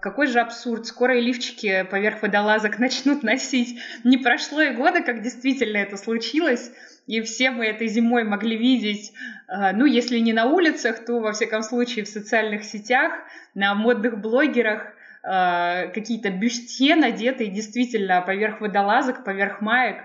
какой 0.02 0.28
же 0.28 0.42
абсурд, 0.42 0.86
скоро 0.86 1.18
и 1.18 1.22
лифчики 1.22 1.88
поверх 1.90 2.22
водолазок 2.22 2.80
начнут 2.80 3.24
носить. 3.24 3.80
Не 4.04 4.18
прошло 4.18 4.62
и 4.62 4.76
года, 4.76 5.02
как 5.02 5.22
действительно 5.22 5.78
это 5.78 5.96
случилось, 5.96 6.72
и 7.08 7.22
все 7.22 7.52
мы 7.52 7.66
этой 7.66 7.88
зимой 7.88 8.24
могли 8.24 8.58
видеть, 8.58 9.14
э, 9.48 9.72
ну, 9.74 9.86
если 9.86 10.20
не 10.20 10.34
на 10.34 10.46
улицах, 10.46 11.06
то, 11.06 11.20
во 11.20 11.32
всяком 11.32 11.62
случае, 11.62 12.06
в 12.06 12.10
социальных 12.10 12.64
сетях, 12.64 13.14
на 13.54 13.74
модных 13.74 14.20
блогерах, 14.20 14.94
э, 15.24 15.90
какие-то 15.94 16.30
бюстье 16.30 16.96
надетые 16.96 17.50
действительно 17.50 18.22
поверх 18.22 18.60
водолазок, 18.60 19.24
поверх 19.24 19.62
маек. 19.62 19.98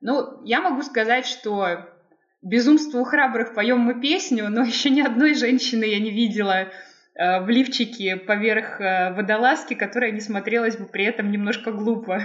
Ну, 0.00 0.42
я 0.44 0.60
могу 0.62 0.82
сказать, 0.82 1.26
что 1.26 1.86
безумство 2.40 2.98
у 2.98 3.04
храбрых 3.04 3.54
поем 3.54 3.80
мы 3.80 4.00
песню, 4.00 4.48
но 4.48 4.62
еще 4.64 4.88
ни 4.88 5.02
одной 5.02 5.34
женщины 5.34 5.84
я 5.84 6.00
не 6.00 6.10
видела, 6.10 6.68
Э, 6.68 6.91
в 7.14 7.48
лифчике 7.48 8.16
поверх 8.16 8.80
э, 8.80 9.12
водолазки, 9.12 9.74
которая 9.74 10.12
не 10.12 10.20
смотрелась 10.20 10.78
бы 10.78 10.86
при 10.86 11.04
этом 11.04 11.30
немножко 11.30 11.70
глупо. 11.70 12.22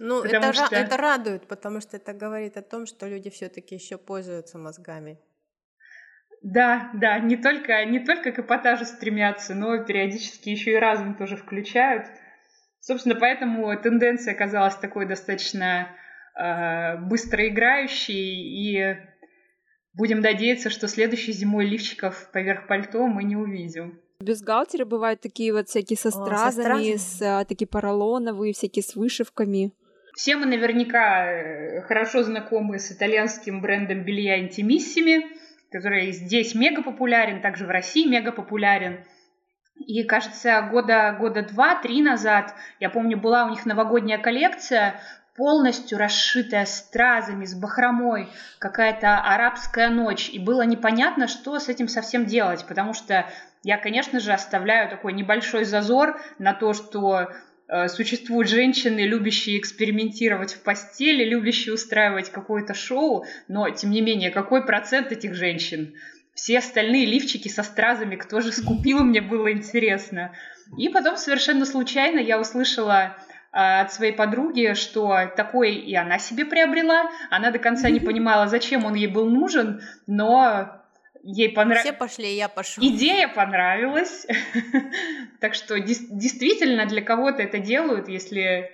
Ну, 0.00 0.22
это, 0.24 0.52
что... 0.52 0.74
это 0.74 0.96
радует, 0.96 1.46
потому 1.46 1.80
что 1.80 1.98
это 1.98 2.12
говорит 2.12 2.56
о 2.56 2.62
том, 2.62 2.86
что 2.86 3.06
люди 3.06 3.30
все-таки 3.30 3.76
еще 3.76 3.96
пользуются 3.96 4.58
мозгами. 4.58 5.18
Да, 6.42 6.90
да, 6.94 7.18
не 7.18 7.36
только, 7.36 7.84
не 7.84 8.00
только 8.00 8.32
к 8.32 8.38
эпатажу 8.40 8.84
стремятся, 8.84 9.54
но 9.54 9.84
периодически 9.84 10.50
еще 10.50 10.72
и 10.72 10.78
разум 10.78 11.14
тоже 11.14 11.36
включают. 11.36 12.06
Собственно, 12.80 13.14
поэтому 13.14 13.76
тенденция 13.80 14.34
оказалась 14.34 14.76
такой 14.76 15.06
достаточно 15.06 15.88
э, 16.36 16.96
быстро 16.96 17.46
играющей, 17.48 18.14
и 18.14 18.96
будем 19.94 20.20
надеяться, 20.20 20.70
что 20.70 20.88
следующей 20.88 21.32
зимой 21.32 21.66
лифчиков 21.66 22.30
поверх 22.32 22.66
пальто 22.66 23.06
мы 23.06 23.22
не 23.24 23.36
увидим. 23.36 24.00
Бюстгальтеры 24.20 24.84
бывают 24.84 25.20
такие 25.20 25.52
вот 25.52 25.68
всякие 25.68 25.96
со 25.96 26.10
стразами, 26.10 26.94
О, 26.94 26.98
со 26.98 27.04
с 27.04 27.22
а, 27.22 27.44
такие 27.44 27.68
поролоновые, 27.68 28.52
всякие 28.52 28.82
с 28.82 28.96
вышивками. 28.96 29.72
Все 30.16 30.34
мы 30.34 30.46
наверняка 30.46 31.30
э, 31.30 31.82
хорошо 31.82 32.24
знакомы 32.24 32.80
с 32.80 32.90
итальянским 32.90 33.60
брендом 33.60 34.02
белья 34.02 34.44
Intimissimi, 34.44 35.20
который 35.70 36.10
здесь 36.10 36.56
мега 36.56 36.82
популярен, 36.82 37.40
также 37.40 37.64
в 37.64 37.70
России 37.70 38.08
мега 38.08 38.32
популярен. 38.32 39.04
И, 39.86 40.02
кажется, 40.02 40.68
года, 40.72 41.16
года 41.20 41.42
два-три 41.42 42.02
назад, 42.02 42.56
я 42.80 42.90
помню, 42.90 43.16
была 43.16 43.44
у 43.44 43.50
них 43.50 43.64
новогодняя 43.66 44.18
коллекция, 44.18 45.00
полностью 45.36 45.96
расшитая 45.96 46.66
стразами, 46.66 47.44
с 47.44 47.54
бахромой, 47.54 48.28
какая-то 48.58 49.20
арабская 49.20 49.88
ночь. 49.88 50.28
И 50.28 50.40
было 50.40 50.62
непонятно, 50.62 51.28
что 51.28 51.60
с 51.60 51.68
этим 51.68 51.86
совсем 51.86 52.26
делать, 52.26 52.66
потому 52.66 52.92
что 52.92 53.24
я, 53.62 53.76
конечно 53.76 54.20
же, 54.20 54.32
оставляю 54.32 54.88
такой 54.88 55.12
небольшой 55.12 55.64
зазор 55.64 56.20
на 56.38 56.54
то, 56.54 56.72
что 56.72 57.32
э, 57.68 57.88
существуют 57.88 58.48
женщины, 58.48 59.00
любящие 59.00 59.58
экспериментировать 59.58 60.54
в 60.54 60.62
постели, 60.62 61.24
любящие 61.24 61.74
устраивать 61.74 62.30
какое-то 62.30 62.74
шоу, 62.74 63.24
но, 63.48 63.68
тем 63.70 63.90
не 63.90 64.00
менее, 64.00 64.30
какой 64.30 64.64
процент 64.64 65.12
этих 65.12 65.34
женщин? 65.34 65.94
Все 66.34 66.58
остальные 66.58 67.06
лифчики 67.06 67.48
со 67.48 67.64
стразами, 67.64 68.14
кто 68.14 68.40
же 68.40 68.52
скупил, 68.52 69.00
мне 69.00 69.20
было 69.20 69.50
интересно. 69.50 70.32
И 70.76 70.88
потом 70.88 71.16
совершенно 71.16 71.64
случайно 71.64 72.20
я 72.20 72.38
услышала 72.38 73.16
э, 73.52 73.58
от 73.80 73.92
своей 73.92 74.12
подруги, 74.12 74.74
что 74.74 75.32
такой 75.36 75.74
и 75.74 75.96
она 75.96 76.20
себе 76.20 76.44
приобрела. 76.44 77.10
Она 77.30 77.50
до 77.50 77.58
конца 77.58 77.90
не 77.90 77.98
понимала, 77.98 78.46
зачем 78.46 78.84
он 78.84 78.94
ей 78.94 79.08
был 79.08 79.28
нужен, 79.28 79.82
но 80.06 80.77
ей 81.22 81.50
понравилось. 81.50 81.84
Все 81.84 81.92
пошли, 81.92 82.34
я 82.34 82.48
пошел. 82.48 82.84
Идея 82.84 83.28
понравилась. 83.28 84.26
так 85.40 85.54
что 85.54 85.78
действительно 85.80 86.86
для 86.86 87.02
кого-то 87.02 87.42
это 87.42 87.58
делают, 87.58 88.08
если 88.08 88.70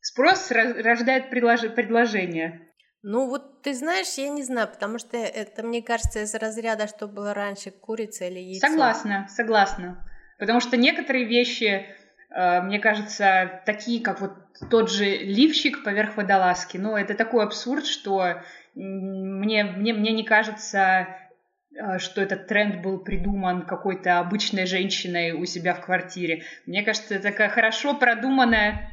спрос 0.00 0.50
рождает 0.50 1.30
предложение. 1.30 2.66
Ну 3.02 3.28
вот 3.28 3.62
ты 3.62 3.74
знаешь, 3.74 4.14
я 4.16 4.28
не 4.28 4.42
знаю, 4.42 4.68
потому 4.68 4.98
что 4.98 5.16
это, 5.16 5.62
мне 5.62 5.82
кажется, 5.82 6.22
из 6.22 6.34
разряда, 6.34 6.88
что 6.88 7.06
было 7.06 7.34
раньше, 7.34 7.70
курица 7.70 8.24
или 8.24 8.40
яйцо. 8.40 8.66
Согласна, 8.66 9.26
согласна. 9.28 10.04
Потому 10.38 10.60
что 10.60 10.76
некоторые 10.76 11.24
вещи, 11.24 11.86
э, 12.30 12.60
мне 12.62 12.78
кажется, 12.78 13.62
такие, 13.64 14.02
как 14.02 14.20
вот 14.20 14.32
тот 14.70 14.90
же 14.90 15.04
лифчик 15.04 15.84
поверх 15.84 16.16
водолазки, 16.16 16.78
ну 16.78 16.96
это 16.96 17.14
такой 17.14 17.44
абсурд, 17.44 17.86
что 17.86 18.42
мне, 18.74 19.64
мне, 19.64 19.94
мне 19.94 20.12
не 20.12 20.24
кажется 20.24 21.06
что 21.98 22.22
этот 22.22 22.46
тренд 22.46 22.82
был 22.82 22.98
придуман 22.98 23.62
какой-то 23.62 24.18
обычной 24.18 24.66
женщиной 24.66 25.32
у 25.32 25.44
себя 25.44 25.74
в 25.74 25.80
квартире. 25.80 26.44
Мне 26.66 26.82
кажется, 26.82 27.14
это 27.14 27.30
такая 27.30 27.48
хорошо 27.48 27.94
продуманная, 27.94 28.90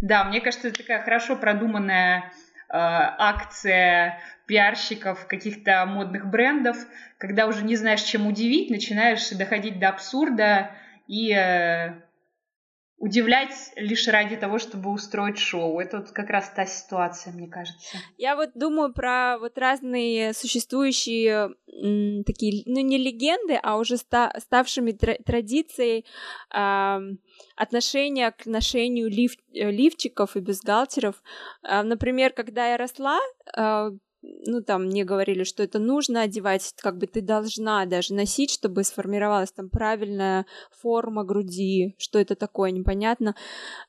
да, 0.00 0.24
мне 0.24 0.40
кажется, 0.40 0.68
это 0.68 0.78
такая 0.78 1.02
хорошо 1.02 1.36
продуманная 1.36 2.18
э, 2.18 2.22
акция 2.68 4.20
пиарщиков 4.46 5.26
каких-то 5.26 5.84
модных 5.86 6.26
брендов, 6.26 6.76
когда 7.18 7.46
уже 7.46 7.64
не 7.64 7.76
знаешь, 7.76 8.02
чем 8.02 8.26
удивить, 8.26 8.70
начинаешь 8.70 9.28
доходить 9.30 9.78
до 9.78 9.88
абсурда 9.88 10.70
и 11.08 11.32
э, 11.32 11.94
удивлять 12.98 13.52
лишь 13.76 14.08
ради 14.08 14.36
того, 14.36 14.58
чтобы 14.58 14.90
устроить 14.90 15.38
шоу. 15.38 15.78
Это 15.80 15.98
вот 15.98 16.10
как 16.10 16.30
раз 16.30 16.50
та 16.50 16.64
ситуация, 16.64 17.32
мне 17.32 17.46
кажется. 17.46 17.98
Я 18.16 18.36
вот 18.36 18.50
думаю 18.54 18.92
про 18.92 19.36
вот 19.38 19.58
разные 19.58 20.32
существующие 20.32 21.50
м, 21.68 22.24
такие, 22.24 22.62
ну 22.66 22.80
не 22.80 22.96
легенды, 22.98 23.58
а 23.62 23.76
уже 23.76 23.98
ста 23.98 24.32
ставшими 24.38 24.92
тр 24.92 25.16
традицией 25.24 26.06
э, 26.54 26.98
отношения 27.56 28.30
к 28.30 28.46
ношению 28.46 29.10
лиф 29.10 29.32
лифчиков 29.52 30.36
и 30.36 30.40
бюстгальтеров. 30.40 31.22
Э, 31.62 31.82
например, 31.82 32.32
когда 32.32 32.70
я 32.70 32.76
росла, 32.78 33.18
э, 33.56 33.90
ну, 34.46 34.62
там 34.62 34.86
мне 34.86 35.04
говорили, 35.04 35.44
что 35.44 35.62
это 35.62 35.78
нужно 35.78 36.22
одевать, 36.22 36.74
как 36.78 36.98
бы 36.98 37.06
ты 37.06 37.20
должна 37.20 37.84
даже 37.86 38.14
носить, 38.14 38.50
чтобы 38.50 38.84
сформировалась 38.84 39.52
там 39.52 39.68
правильная 39.68 40.46
форма 40.70 41.24
груди, 41.24 41.94
что 41.98 42.18
это 42.18 42.34
такое, 42.34 42.70
непонятно. 42.70 43.34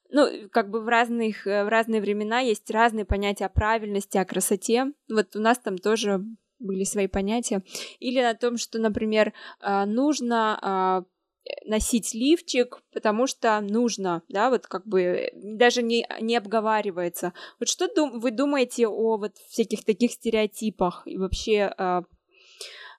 Ну, 0.10 0.27
как 0.51 0.70
бы 0.70 0.82
в 0.82 0.88
разных, 0.88 1.48
э, 1.48 1.63
в 1.63 1.67
разные 1.67 2.01
времена 2.01 2.39
есть 2.39 2.70
разные 2.72 3.06
понятия 3.06 3.46
о 3.46 3.50
правильности, 3.50 4.17
о 4.17 4.25
красоте. 4.25 4.94
Вот 5.10 5.36
у 5.36 5.39
нас 5.39 5.60
там 5.60 5.77
тоже 5.77 6.24
были 6.60 6.84
свои 6.84 7.08
понятия. 7.08 7.63
Или 8.00 8.20
о 8.20 8.36
том, 8.36 8.58
что, 8.58 8.79
например, 8.79 9.34
а, 9.60 9.86
нужно 9.86 10.58
а, 10.62 11.03
носить 11.66 12.13
лифчик, 12.13 12.82
потому 12.94 13.27
что 13.27 13.60
нужно, 13.62 14.22
да, 14.30 14.50
вот 14.50 14.68
как 14.68 14.86
бы 14.88 15.30
даже 15.34 15.82
не, 15.82 16.08
не 16.22 16.36
обговаривается. 16.36 17.34
Вот 17.60 17.70
что 17.70 17.88
дум, 17.94 18.20
вы 18.20 18.32
думаете 18.32 18.88
о 18.88 19.18
вот 19.18 19.36
всяких 19.50 19.84
таких 19.84 20.12
стереотипах 20.12 21.04
и 21.06 21.18
вообще, 21.18 21.74
э, 21.77 22.01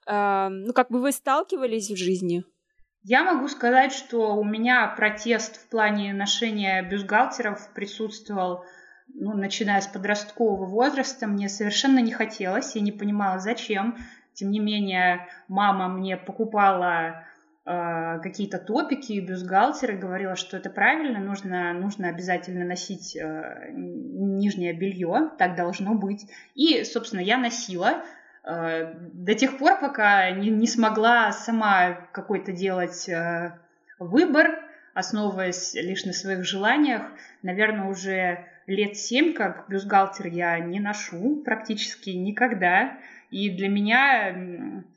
э, 0.06 0.48
ну 0.48 0.72
как 0.72 0.90
бы 0.90 1.00
вы 1.00 1.12
сталкивались 1.12 1.90
в 1.90 1.96
жизни? 1.96 2.44
Я 3.04 3.22
могу 3.22 3.48
сказать, 3.48 3.92
что 3.92 4.34
у 4.34 4.44
меня 4.44 4.86
протест 4.88 5.56
в 5.56 5.70
плане 5.70 6.12
ношения 6.12 6.82
бюстгальтеров 6.82 7.72
присутствовал, 7.72 8.64
ну, 9.14 9.34
начиная 9.34 9.80
с 9.80 9.86
подросткового 9.86 10.66
возраста. 10.66 11.26
Мне 11.26 11.48
совершенно 11.48 12.00
не 12.00 12.12
хотелось, 12.12 12.74
я 12.74 12.82
не 12.82 12.92
понимала, 12.92 13.38
зачем. 13.38 13.96
Тем 14.34 14.50
не 14.50 14.60
менее, 14.60 15.26
мама 15.48 15.88
мне 15.88 16.16
покупала 16.16 17.24
какие-то 18.22 18.58
топики 18.58 19.20
бюстгальтеры, 19.20 19.96
говорила, 19.96 20.36
что 20.36 20.56
это 20.56 20.70
правильно, 20.70 21.18
нужно, 21.18 21.74
нужно 21.74 22.08
обязательно 22.08 22.64
носить 22.64 23.14
э, 23.14 23.70
нижнее 23.72 24.72
белье, 24.72 25.30
так 25.36 25.54
должно 25.54 25.94
быть. 25.94 26.26
И, 26.54 26.84
собственно, 26.84 27.20
я 27.20 27.36
носила, 27.36 28.02
Э, 28.48 28.94
до 29.12 29.34
тех 29.34 29.58
пор, 29.58 29.78
пока 29.80 30.30
не, 30.30 30.48
не 30.48 30.66
смогла 30.66 31.32
сама 31.32 31.92
какой-то 32.12 32.52
делать 32.52 33.08
выбор, 33.98 34.64
основываясь 34.94 35.74
лишь 35.74 36.04
на 36.04 36.12
своих 36.12 36.44
желаниях. 36.44 37.02
Наверное, 37.42 37.88
уже 37.88 38.46
лет 38.66 38.96
семь, 38.96 39.34
как 39.34 39.68
бюстгальтер 39.68 40.28
я 40.28 40.58
не 40.60 40.80
ношу 40.80 41.42
практически 41.44 42.10
никогда. 42.10 42.96
И 43.30 43.50
для 43.50 43.68
меня 43.68 44.34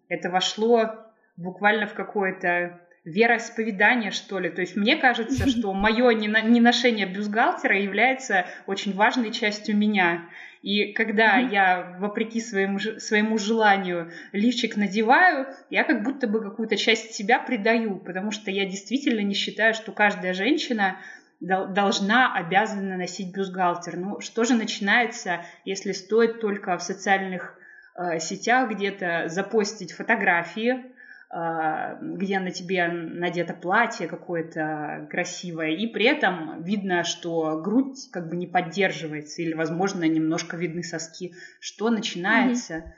это 0.07 0.29
вошло 0.29 1.10
буквально 1.37 1.87
в 1.87 1.93
какое-то 1.93 2.79
вероисповедание, 3.03 4.11
что 4.11 4.39
ли. 4.39 4.49
То 4.49 4.61
есть 4.61 4.75
мне 4.75 4.95
кажется, 4.95 5.47
что 5.49 5.73
мое 5.73 6.11
неношение 6.13 7.07
бюстгальтера 7.07 7.79
является 7.79 8.45
очень 8.67 8.93
важной 8.93 9.31
частью 9.31 9.75
меня. 9.75 10.29
И 10.61 10.93
когда 10.93 11.37
я, 11.37 11.97
вопреки 11.99 12.39
своему, 12.39 12.77
своему 12.77 13.39
желанию, 13.39 14.11
лифчик 14.31 14.77
надеваю, 14.77 15.47
я 15.71 15.83
как 15.83 16.03
будто 16.03 16.27
бы 16.27 16.41
какую-то 16.41 16.77
часть 16.77 17.13
себя 17.13 17.39
предаю, 17.39 17.97
потому 17.97 18.29
что 18.29 18.51
я 18.51 18.65
действительно 18.65 19.21
не 19.21 19.33
считаю, 19.33 19.73
что 19.73 19.91
каждая 19.91 20.33
женщина 20.33 20.97
должна, 21.39 22.35
обязана 22.35 22.97
носить 22.97 23.33
бюстгальтер. 23.33 23.97
Ну, 23.97 24.19
что 24.19 24.43
же 24.43 24.53
начинается, 24.53 25.43
если 25.65 25.91
стоит 25.93 26.39
только 26.39 26.77
в 26.77 26.83
социальных 26.83 27.57
э, 27.95 28.19
сетях 28.19 28.69
где-то 28.69 29.23
запостить 29.27 29.91
фотографии, 29.91 30.90
где 31.33 32.39
на 32.39 32.51
тебе 32.51 32.89
надето 32.89 33.53
платье 33.53 34.07
какое-то 34.07 35.07
красивое, 35.09 35.69
и 35.69 35.87
при 35.87 36.05
этом 36.05 36.61
видно, 36.61 37.05
что 37.05 37.61
грудь 37.61 38.09
как 38.11 38.27
бы 38.27 38.35
не 38.35 38.47
поддерживается, 38.47 39.41
или, 39.41 39.53
возможно, 39.53 40.03
немножко 40.03 40.57
видны 40.57 40.83
соски, 40.83 41.33
что 41.61 41.89
начинается 41.89 42.93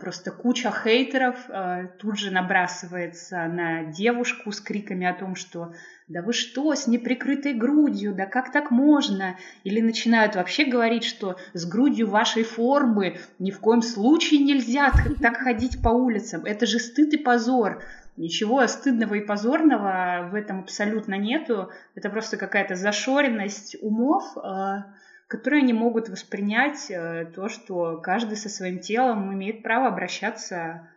просто 0.00 0.30
куча 0.30 0.70
хейтеров 0.70 1.36
э, 1.48 1.88
тут 1.98 2.16
же 2.18 2.30
набрасывается 2.30 3.46
на 3.46 3.84
девушку 3.84 4.52
с 4.52 4.60
криками 4.60 5.06
о 5.06 5.14
том, 5.14 5.34
что 5.34 5.72
да 6.06 6.22
вы 6.22 6.32
что, 6.32 6.74
с 6.74 6.86
неприкрытой 6.86 7.54
грудью, 7.54 8.14
да 8.14 8.26
как 8.26 8.52
так 8.52 8.70
можно? 8.70 9.36
Или 9.64 9.80
начинают 9.80 10.36
вообще 10.36 10.66
говорить, 10.66 11.04
что 11.04 11.38
с 11.54 11.64
грудью 11.64 12.08
вашей 12.08 12.44
формы 12.44 13.18
ни 13.38 13.50
в 13.50 13.58
коем 13.58 13.82
случае 13.82 14.44
нельзя 14.44 14.92
так 15.20 15.38
ходить 15.38 15.82
по 15.82 15.88
улицам. 15.88 16.44
Это 16.44 16.66
же 16.66 16.78
стыд 16.78 17.14
и 17.14 17.16
позор. 17.16 17.82
Ничего 18.16 18.64
стыдного 18.68 19.14
и 19.14 19.20
позорного 19.22 20.28
в 20.30 20.36
этом 20.36 20.60
абсолютно 20.60 21.14
нету. 21.14 21.70
Это 21.96 22.10
просто 22.10 22.36
какая-то 22.36 22.76
зашоренность 22.76 23.76
умов, 23.80 24.24
э, 24.36 24.84
которые 25.34 25.62
не 25.62 25.72
могут 25.72 26.08
воспринять 26.08 26.88
э, 26.90 27.26
то, 27.34 27.48
что 27.48 28.00
каждый 28.00 28.36
со 28.36 28.48
своим 28.48 28.78
телом 28.78 29.34
имеет 29.34 29.64
право 29.64 29.88
обращаться 29.88 30.88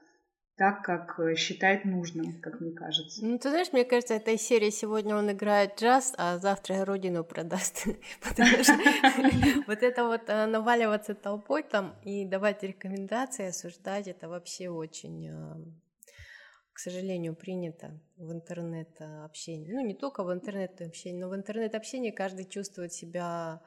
так, 0.58 0.84
как 0.84 1.19
э, 1.19 1.34
считает 1.34 1.86
нужным, 1.86 2.39
как 2.39 2.62
мне 2.62 2.71
кажется. 2.71 3.26
Ну, 3.26 3.39
ты 3.39 3.50
знаешь, 3.50 3.73
мне 3.73 3.84
кажется, 3.84 4.13
этой 4.13 4.38
серии 4.38 4.69
сегодня 4.69 5.15
он 5.15 5.32
играет 5.32 5.82
джаз, 5.82 6.13
а 6.19 6.38
завтра 6.38 6.86
родину 6.86 7.23
продаст. 7.23 7.88
Потому 8.21 8.63
что 8.63 8.73
вот 9.67 9.82
это 9.82 10.06
вот 10.06 10.21
э, 10.28 10.45
наваливаться 10.45 11.15
толпой 11.15 11.63
там 11.63 11.95
и 12.04 12.23
давать 12.23 12.62
рекомендации, 12.62 13.47
осуждать, 13.47 14.08
это 14.08 14.30
вообще 14.30 14.69
очень 14.69 15.32
к 16.73 16.80
сожалению, 16.80 17.36
принято 17.36 18.00
в 18.17 18.32
интернет-общении. 18.32 19.73
Ну, 19.73 19.84
не 19.84 19.95
только 19.95 20.23
в 20.23 20.32
интернет-общении, 20.32 21.19
но 21.19 21.28
в 21.28 21.36
интернет-общении 21.36 22.12
каждый 22.12 22.45
чувствует 22.45 22.93
себя 22.93 23.63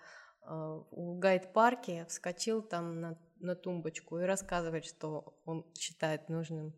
в 0.50 1.18
гайд-парке, 1.18 2.06
вскочил 2.08 2.62
там 2.62 3.00
на, 3.00 3.18
на 3.38 3.54
тумбочку 3.54 4.18
и 4.18 4.24
рассказывает, 4.24 4.84
что 4.84 5.34
он 5.44 5.64
считает 5.78 6.28
нужным. 6.28 6.74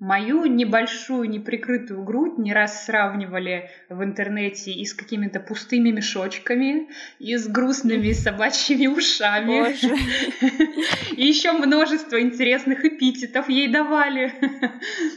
Мою 0.00 0.46
небольшую 0.46 1.28
неприкрытую 1.28 2.02
грудь 2.04 2.38
не 2.38 2.54
раз 2.54 2.86
сравнивали 2.86 3.68
в 3.90 4.02
интернете 4.02 4.72
и 4.72 4.86
с 4.86 4.94
какими-то 4.94 5.40
пустыми 5.40 5.90
мешочками, 5.90 6.88
и 7.18 7.36
с 7.36 7.46
грустными 7.46 8.12
собачьими 8.12 8.86
ушами. 8.86 9.76
И 11.16 11.26
еще 11.26 11.52
множество 11.52 12.18
интересных 12.18 12.82
эпитетов 12.86 13.50
ей 13.50 13.68
давали. 13.68 14.32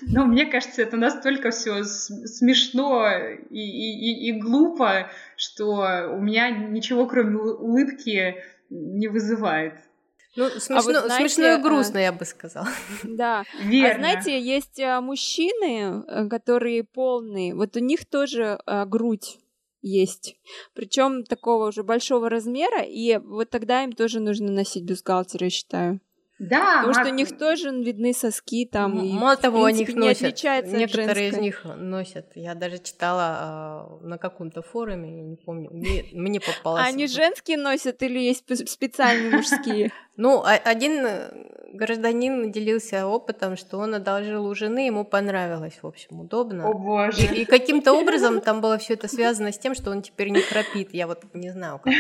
Но 0.02 0.26
мне 0.26 0.48
кажется, 0.48 0.82
это 0.82 0.98
настолько 0.98 1.52
все 1.52 1.86
смешно 1.86 3.08
и, 3.50 3.60
и, 3.60 4.28
и 4.28 4.32
глупо, 4.34 5.10
что 5.38 6.10
у 6.12 6.20
меня 6.20 6.50
ничего 6.50 7.06
кроме 7.06 7.38
улыбки 7.38 8.36
не 8.70 9.08
вызывает. 9.08 9.76
Ну, 10.36 10.50
смешно, 10.50 10.78
а 10.78 10.82
вот, 10.82 11.06
знаете, 11.06 11.30
смешно 11.30 11.54
и 11.54 11.62
грустно, 11.62 11.98
я 12.00 12.12
бы 12.12 12.26
сказала. 12.26 12.68
Да. 13.04 13.44
А 13.60 13.64
Верно. 13.64 14.08
А 14.08 14.12
знаете, 14.12 14.42
есть 14.42 14.80
а, 14.80 15.00
мужчины, 15.02 16.04
э, 16.08 16.28
которые 16.28 16.84
полные, 16.84 17.54
вот 17.54 17.76
у 17.76 17.80
них 17.80 18.06
тоже 18.06 18.60
а, 18.66 18.86
грудь 18.86 19.38
есть. 19.82 20.38
Причем 20.74 21.24
такого 21.24 21.68
уже 21.68 21.84
большого 21.84 22.30
размера, 22.30 22.82
и 22.82 23.18
вот 23.18 23.50
тогда 23.50 23.84
им 23.84 23.92
тоже 23.92 24.20
нужно 24.20 24.52
носить 24.52 24.86
бюстгальтер, 24.86 25.44
я 25.44 25.50
считаю. 25.50 26.00
Да, 26.40 26.82
Потому 26.82 26.94
что 26.94 27.14
у 27.14 27.16
них 27.16 27.38
тоже 27.38 27.70
видны 27.70 28.12
соски 28.14 28.66
там. 28.66 29.00
И, 29.00 29.14
Мало 29.14 29.38
того, 29.38 29.66
принципе, 29.66 29.92
они 29.94 30.10
их 30.10 30.20
носят. 30.22 30.44
Некоторые 30.74 31.30
из 31.30 31.38
них 31.38 31.62
носят. 31.64 32.32
Я 32.36 32.56
даже 32.56 32.80
читала 32.80 34.00
э, 34.02 34.06
на 34.06 34.18
каком-то 34.18 34.62
форуме, 34.62 35.10
не 35.10 35.36
помню, 35.38 35.70
мне, 35.72 36.06
мне 36.12 36.40
попалось. 36.40 36.82
А 36.82 36.88
они 36.88 37.08
женские 37.08 37.58
носят 37.58 38.02
или 38.02 38.20
есть 38.20 38.44
специальные 38.70 39.32
мужские? 39.32 39.92
Ну, 40.16 40.44
один 40.44 41.06
гражданин 41.74 42.52
делился 42.52 43.08
опытом, 43.08 43.58
что 43.58 43.80
он 43.80 43.96
одолжил 43.96 44.46
у 44.46 44.56
жены, 44.56 44.86
ему 44.86 45.04
понравилось, 45.04 45.80
в 45.82 45.88
общем, 45.88 46.22
удобно. 46.22 46.70
О 46.70 46.74
боже. 46.74 47.24
И, 47.24 47.42
и 47.42 47.46
каким-то 47.46 47.94
образом 47.94 48.42
там 48.42 48.62
было 48.62 48.78
все 48.78 48.94
это 48.94 49.08
связано 49.08 49.52
с 49.52 49.58
тем, 49.58 49.74
что 49.74 49.92
он 49.92 50.02
теперь 50.02 50.30
не 50.30 50.42
храпит. 50.42 50.94
Я 50.94 51.08
вот 51.08 51.24
не 51.34 51.50
знаю, 51.50 51.80
как, 51.84 51.94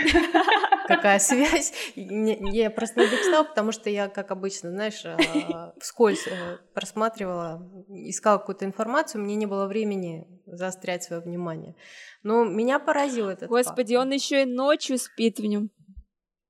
какая 0.87 1.19
связь. 1.19 1.73
Я 1.95 2.69
просто 2.69 3.01
не 3.01 3.07
дочитала, 3.07 3.43
потому 3.43 3.71
что 3.71 3.89
я, 3.89 4.07
как 4.07 4.31
обычно, 4.31 4.69
знаешь, 4.69 5.03
а, 5.05 5.73
вскользь 5.79 6.27
э, 6.27 6.57
просматривала, 6.73 7.67
искала 7.89 8.37
какую-то 8.37 8.65
информацию, 8.65 9.23
мне 9.23 9.35
не 9.35 9.47
было 9.47 9.65
времени 9.65 10.27
заострять 10.45 11.03
свое 11.03 11.21
внимание. 11.21 11.75
Но 12.21 12.45
меня 12.45 12.79
поразил 12.79 13.27
этот 13.27 13.49
Господи, 13.49 13.95
факт. 13.95 14.05
он 14.05 14.13
еще 14.13 14.43
и 14.43 14.45
ночью 14.45 14.97
спит 14.97 15.39
в 15.39 15.45
нем. 15.45 15.71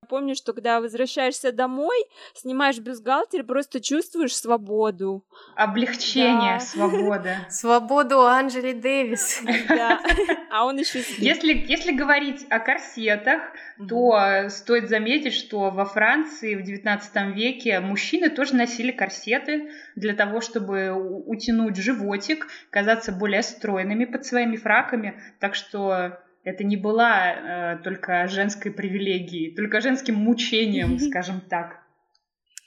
Помню, 0.04 0.34
что 0.34 0.52
когда 0.52 0.80
возвращаешься 0.80 1.52
домой, 1.52 1.96
снимаешь 2.34 2.78
бюстгальтер, 2.78 3.44
просто 3.44 3.80
чувствуешь 3.80 4.36
свободу. 4.36 5.24
Облегчение, 5.56 6.58
да. 6.58 6.60
свобода. 6.60 7.36
Свободу 7.50 8.20
Анжели 8.20 8.72
Дэвис. 8.72 9.42
Да. 9.68 10.00
А 10.50 10.66
он 10.66 10.78
еще 10.78 11.02
Если, 11.18 11.52
если 11.66 11.90
говорить 11.90 12.46
о 12.48 12.60
корсетах, 12.60 13.42
то 13.88 14.48
стоит 14.50 14.88
заметить, 14.88 15.34
что 15.34 15.70
во 15.70 15.84
Франции 15.84 16.54
в 16.54 16.60
XIX 16.60 17.32
веке 17.32 17.80
мужчины 17.80 18.30
тоже 18.30 18.54
носили 18.54 18.92
корсеты 18.92 19.72
для 19.96 20.14
того, 20.14 20.40
чтобы 20.40 20.92
утянуть 20.92 21.76
животик, 21.76 22.46
казаться 22.70 23.10
более 23.10 23.42
стройными 23.42 24.04
под 24.04 24.24
своими 24.24 24.54
фраками. 24.54 25.20
Так 25.40 25.56
что 25.56 26.20
это 26.44 26.62
не 26.62 26.76
была 26.76 27.32
э, 27.32 27.78
только 27.82 28.28
женской 28.28 28.70
привилегией, 28.70 29.54
только 29.54 29.80
женским 29.80 30.14
мучением, 30.14 30.98
скажем 30.98 31.40
так. 31.40 31.82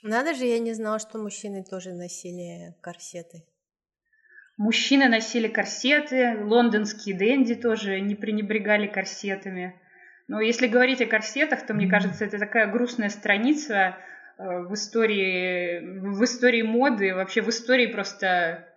Надо 0.02 0.34
же, 0.34 0.44
я 0.44 0.58
не 0.58 0.74
знала, 0.74 0.98
что 0.98 1.18
мужчины 1.18 1.64
тоже 1.64 1.92
носили 1.92 2.74
корсеты. 2.80 3.44
Мужчины 4.56 5.08
носили 5.08 5.46
корсеты, 5.46 6.36
лондонские 6.44 7.16
денди 7.16 7.54
тоже 7.54 8.00
не 8.00 8.16
пренебрегали 8.16 8.88
корсетами. 8.88 9.80
Но 10.26 10.40
если 10.40 10.66
говорить 10.66 11.00
о 11.00 11.06
корсетах, 11.06 11.64
то 11.64 11.74
мне 11.74 11.88
кажется, 11.88 12.24
это 12.24 12.38
такая 12.38 12.66
грустная 12.66 13.08
страница 13.08 13.96
э, 14.36 14.42
в 14.42 14.74
истории, 14.74 15.80
в 16.00 16.22
истории 16.24 16.62
моды, 16.62 17.14
вообще 17.14 17.40
в 17.40 17.48
истории 17.48 17.86
просто 17.86 18.68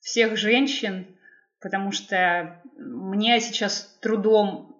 всех 0.00 0.36
женщин, 0.36 1.06
потому 1.60 1.92
что 1.92 2.61
мне 2.84 3.40
сейчас 3.40 3.98
трудом, 4.00 4.76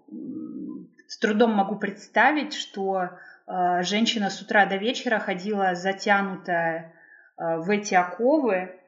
с 1.07 1.19
трудом 1.19 1.53
могу 1.53 1.77
представить, 1.77 2.55
что 2.55 3.03
э, 3.47 3.83
женщина 3.83 4.31
с 4.31 4.41
утра 4.43 4.67
до 4.67 4.77
вечера 4.77 5.19
ходила 5.19 5.75
затянутая 5.75 6.95
э, 7.37 7.57
в 7.59 7.71
эти 7.71 7.95
оковы, 7.95 8.79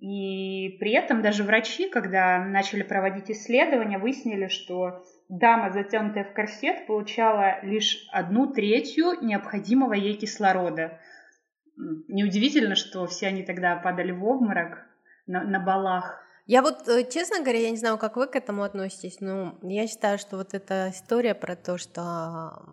И 0.00 0.78
при 0.80 0.92
этом 0.92 1.20
даже 1.20 1.44
врачи, 1.44 1.88
когда 1.90 2.38
начали 2.42 2.82
проводить 2.82 3.30
исследования, 3.30 3.98
выяснили, 3.98 4.48
что 4.48 5.04
дама, 5.28 5.70
затянутая 5.70 6.24
в 6.24 6.32
корсет, 6.32 6.86
получала 6.86 7.62
лишь 7.62 8.08
одну 8.10 8.46
третью 8.46 9.12
необходимого 9.20 9.92
ей 9.92 10.14
кислорода. 10.14 10.98
Неудивительно, 12.08 12.76
что 12.76 13.06
все 13.06 13.28
они 13.28 13.42
тогда 13.42 13.76
падали 13.76 14.12
в 14.12 14.24
обморок 14.24 14.86
на, 15.26 15.44
на 15.44 15.60
балах. 15.60 16.24
Я 16.50 16.62
вот, 16.62 16.88
э, 16.88 17.08
честно 17.08 17.42
говоря, 17.42 17.60
я 17.60 17.70
не 17.70 17.76
знаю, 17.76 17.96
как 17.96 18.16
вы 18.16 18.26
к 18.26 18.34
этому 18.34 18.64
относитесь, 18.64 19.20
но 19.20 19.56
я 19.62 19.86
считаю, 19.86 20.18
что 20.18 20.36
вот 20.36 20.52
эта 20.52 20.90
история 20.90 21.36
про 21.36 21.54
то, 21.54 21.78
что 21.78 22.64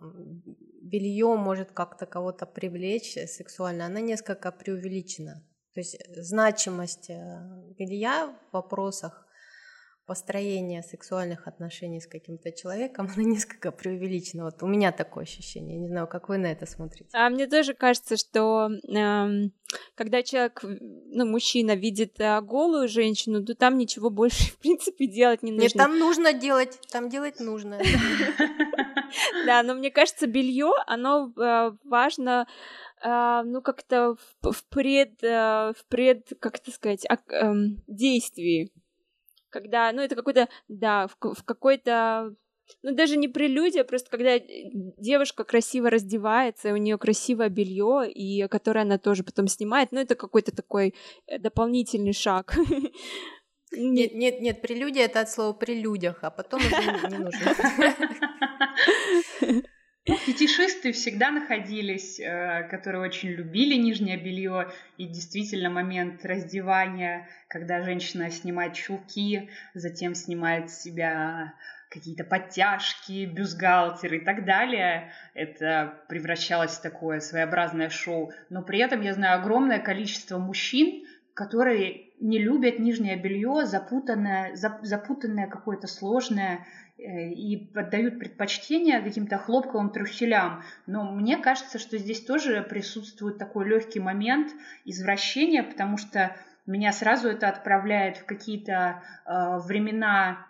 белье 0.82 1.36
может 1.36 1.70
как-то 1.70 2.04
кого-то 2.04 2.44
привлечь 2.44 3.16
сексуально, 3.28 3.86
она 3.86 4.00
несколько 4.00 4.50
преувеличена. 4.50 5.44
То 5.74 5.80
есть 5.80 5.96
значимость 6.16 7.08
э, 7.08 7.38
белья 7.78 8.34
в 8.50 8.54
вопросах 8.54 9.27
построения 10.08 10.82
сексуальных 10.82 11.46
отношений 11.46 12.00
с 12.00 12.06
каким-то 12.06 12.50
человеком, 12.50 13.08
она 13.14 13.24
несколько 13.24 13.70
преувеличена. 13.70 14.44
Вот 14.44 14.62
у 14.62 14.66
меня 14.66 14.90
такое 14.90 15.24
ощущение. 15.24 15.76
Не 15.76 15.88
знаю, 15.88 16.08
как 16.08 16.30
вы 16.30 16.38
на 16.38 16.46
это 16.46 16.66
смотрите. 16.66 17.10
А 17.12 17.28
мне 17.28 17.46
тоже 17.46 17.74
кажется, 17.74 18.16
что 18.16 18.70
э, 18.70 19.50
когда 19.94 20.22
человек, 20.22 20.64
ну, 20.64 21.26
мужчина 21.26 21.76
видит 21.76 22.18
э, 22.20 22.40
голую 22.40 22.88
женщину, 22.88 23.44
то 23.44 23.54
там 23.54 23.76
ничего 23.76 24.08
больше, 24.08 24.52
в 24.52 24.58
принципе, 24.58 25.06
делать 25.06 25.42
не 25.42 25.52
нужно. 25.52 25.64
Нет, 25.64 25.72
там 25.74 25.98
нужно 25.98 26.32
делать, 26.32 26.80
там 26.90 27.08
делать 27.08 27.38
нужно. 27.38 27.78
Да, 29.46 29.62
но 29.62 29.72
мне 29.72 29.90
кажется, 29.90 30.26
белье, 30.26 30.70
оно 30.86 31.32
э, 31.36 31.72
важно 31.84 32.46
Uh, 33.00 33.44
ну, 33.44 33.62
как-то 33.62 34.16
в, 34.42 34.64
пред, 34.70 35.22
uh, 35.22 35.72
в 35.72 35.86
пред, 35.86 36.32
как 36.40 36.56
это 36.56 36.72
сказать, 36.72 37.06
uh, 37.06 37.54
действии 37.86 38.72
когда, 39.50 39.92
ну, 39.92 40.02
это 40.02 40.16
какой-то, 40.16 40.48
да, 40.68 41.06
в, 41.08 41.16
в 41.34 41.44
какой-то 41.44 42.34
ну, 42.82 42.94
даже 42.94 43.16
не 43.16 43.28
прелюдия, 43.28 43.84
просто 43.84 44.10
когда 44.10 44.36
э, 44.36 44.42
девушка 44.98 45.44
красиво 45.44 45.90
раздевается, 45.90 46.72
у 46.72 46.76
нее 46.76 46.98
красивое 46.98 47.48
белье, 47.48 48.10
и 48.10 48.46
которое 48.48 48.82
она 48.82 48.98
тоже 48.98 49.24
потом 49.24 49.48
снимает, 49.48 49.92
ну, 49.92 50.00
это 50.00 50.14
какой-то 50.14 50.54
такой 50.54 50.94
э, 51.26 51.38
дополнительный 51.38 52.12
шаг. 52.12 52.54
Нет, 53.70 54.14
нет, 54.14 54.40
нет, 54.40 54.62
прелюдия 54.62 55.04
это 55.04 55.20
от 55.20 55.28
слова 55.28 55.52
прелюдях, 55.52 56.20
а 56.22 56.30
потом 56.30 56.58
уже 56.58 57.10
не 57.10 57.18
нужно. 57.18 57.54
Фетишисты 60.16 60.92
всегда 60.92 61.30
находились, 61.30 62.18
э, 62.18 62.66
которые 62.70 63.02
очень 63.02 63.28
любили 63.30 63.74
нижнее 63.74 64.16
белье, 64.16 64.70
и 64.96 65.06
действительно 65.06 65.68
момент 65.68 66.24
раздевания, 66.24 67.28
когда 67.48 67.82
женщина 67.82 68.30
снимает 68.30 68.72
чулки, 68.74 69.50
затем 69.74 70.14
снимает 70.14 70.70
с 70.70 70.82
себя 70.82 71.52
какие-то 71.90 72.24
подтяжки, 72.24 73.26
бюстгальтер 73.26 74.14
и 74.14 74.20
так 74.20 74.44
далее. 74.44 75.12
Это 75.34 76.02
превращалось 76.08 76.72
в 76.72 76.82
такое 76.82 77.20
своеобразное 77.20 77.90
шоу. 77.90 78.32
Но 78.50 78.62
при 78.62 78.78
этом 78.78 79.02
я 79.02 79.14
знаю 79.14 79.40
огромное 79.40 79.78
количество 79.78 80.38
мужчин, 80.38 81.06
которые 81.34 82.07
не 82.20 82.38
любят 82.38 82.78
нижнее 82.78 83.16
белье, 83.16 83.66
запутанное, 83.66 84.54
запутанное 84.54 85.46
какое-то 85.46 85.86
сложное, 85.86 86.66
Э, 86.98 87.28
и 87.28 87.70
отдают 87.76 88.18
предпочтение 88.18 89.00
каким-то 89.00 89.38
хлопковым 89.38 89.90
труселям. 89.90 90.64
Но 90.86 91.04
мне 91.12 91.36
кажется, 91.36 91.78
что 91.78 91.96
здесь 91.96 92.24
тоже 92.24 92.62
присутствует 92.62 93.38
такой 93.38 93.68
легкий 93.68 94.00
момент 94.00 94.50
извращения, 94.84 95.62
потому 95.62 95.96
что 95.96 96.34
меня 96.66 96.92
сразу 96.92 97.28
это 97.28 97.48
отправляет 97.48 98.16
в 98.18 98.24
какие-то 98.26 99.02
э, 99.24 99.58
времена 99.58 100.46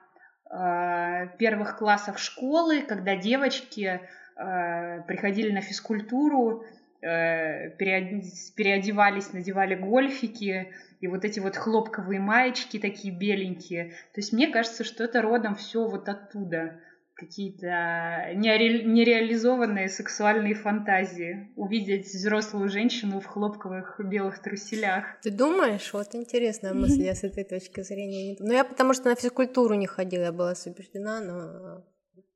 э, 0.51 1.37
первых 1.39 1.77
классов 1.77 2.19
школы, 2.19 2.81
когда 2.81 3.15
девочки 3.15 4.01
э, 4.37 5.03
приходили 5.03 5.53
на 5.53 5.61
физкультуру, 5.61 6.65
переодевались, 7.01 9.33
надевали 9.33 9.75
гольфики, 9.75 10.73
и 11.01 11.07
вот 11.07 11.25
эти 11.25 11.41
вот 11.41 11.57
хлопковые 11.57 12.21
маечки 12.21 12.79
такие 12.79 13.17
беленькие. 13.17 13.91
То 14.15 14.21
есть 14.21 14.33
мне 14.33 14.49
кажется, 14.49 14.85
что 14.85 15.05
это 15.05 15.23
родом 15.23 15.55
все 15.55 15.87
вот 15.87 16.09
оттуда 16.09 16.81
какие-то 17.19 18.33
нере... 18.35 18.85
нереализованные 18.85 19.89
сексуальные 19.89 20.55
фантазии. 20.55 21.53
Увидеть 21.57 22.07
взрослую 22.07 22.69
женщину 22.69 23.21
в 23.21 23.27
хлопковых 23.27 24.01
белых 24.05 24.41
труселях. 24.41 25.05
Ты 25.23 25.31
думаешь? 25.31 25.93
Вот 25.93 26.15
интересная 26.15 26.75
мысль, 26.75 27.03
я 27.03 27.15
с 27.15 27.25
этой 27.25 27.45
точки 27.45 27.83
зрения 27.83 28.37
Ну, 28.39 28.53
я 28.53 28.65
потому 28.65 28.95
что 28.95 29.09
на 29.09 29.17
физкультуру 29.17 29.75
не 29.75 29.87
ходила, 29.87 30.23
я 30.23 30.33
была 30.33 30.55
убеждена, 30.65 31.21
но... 31.21 31.85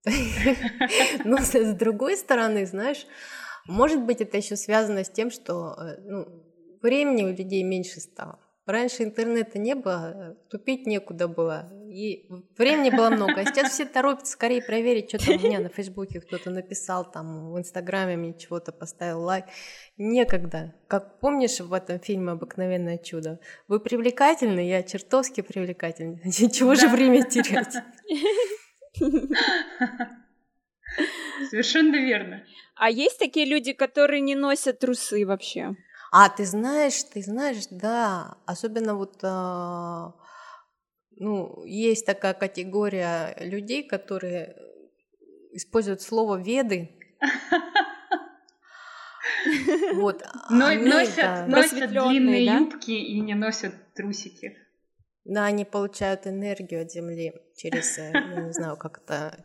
Но 1.25 1.39
с 1.39 1.75
другой 1.75 2.17
стороны, 2.17 2.67
знаешь, 2.67 3.07
может 3.67 4.03
быть, 4.05 4.21
это 4.21 4.37
еще 4.37 4.57
связано 4.57 5.05
с 5.05 5.11
тем, 5.11 5.31
что 5.31 5.77
э, 5.79 6.01
ну, 6.05 6.27
времени 6.83 7.23
у 7.23 7.29
людей 7.29 7.63
меньше 7.63 8.01
стало. 8.01 8.39
Раньше 8.65 9.03
интернета 9.03 9.59
не 9.59 9.75
было, 9.75 10.37
тупить 10.49 10.87
некуда 10.87 11.27
было, 11.27 11.69
и 11.93 12.29
времени 12.57 12.91
было 12.91 13.11
много. 13.11 13.41
А 13.41 13.45
сейчас 13.45 13.73
все 13.73 13.85
торопятся 13.85 14.33
скорее 14.33 14.63
проверить, 14.63 15.09
что 15.09 15.19
там 15.19 15.37
у 15.37 15.47
меня 15.47 15.59
на 15.59 15.69
Фейсбуке 15.69 16.21
кто-то 16.21 16.51
написал, 16.51 17.11
там 17.11 17.51
в 17.53 17.59
Инстаграме 17.59 18.17
мне 18.17 18.39
чего-то 18.39 18.71
поставил 18.71 19.23
лайк. 19.23 19.47
Некогда. 19.97 20.75
Как 20.87 21.19
помнишь 21.19 21.59
в 21.59 21.73
этом 21.73 21.99
фильме 21.99 22.33
«Обыкновенное 22.33 22.99
чудо»? 22.99 23.41
Вы 23.67 23.81
привлекательны, 23.81 24.61
я 24.61 24.85
чертовски 24.85 25.41
привлекательна. 25.41 26.21
Чего 26.31 26.77
же 26.77 26.89
время 26.89 27.25
терять? 27.25 27.75
Совершенно 31.51 31.97
верно. 31.97 32.45
А 32.77 32.91
есть 32.91 33.19
такие 33.19 33.47
люди, 33.47 33.73
которые 33.73 34.21
не 34.21 34.35
носят 34.35 34.81
трусы 34.81 35.25
вообще? 35.27 35.77
А 36.11 36.29
ты 36.29 36.45
знаешь, 36.45 37.03
ты 37.05 37.23
знаешь, 37.23 37.67
да, 37.71 38.37
особенно 38.45 38.95
вот, 38.95 39.19
а, 39.23 40.15
ну, 41.17 41.65
есть 41.65 42.05
такая 42.05 42.35
категория 42.35 43.37
людей, 43.41 43.83
которые 43.83 44.57
используют 45.53 46.03
слово 46.03 46.37
веды. 46.37 46.91
Вот. 49.95 50.23
Но, 50.51 50.67
они, 50.67 50.85
носят, 50.85 51.17
да, 51.17 51.47
носят 51.47 51.91
длинные 51.91 52.47
да? 52.47 52.59
юбки 52.59 52.91
и 52.91 53.21
не 53.21 53.35
носят 53.35 53.75
трусики. 53.95 54.57
Да, 55.25 55.47
они 55.47 55.65
получают 55.65 56.27
энергию 56.27 56.83
от 56.83 56.91
Земли 56.91 57.33
через, 57.57 57.99
э, 57.99 58.11
я 58.13 58.43
не 58.43 58.53
знаю, 58.53 58.77
как 58.77 58.99
это 58.99 59.45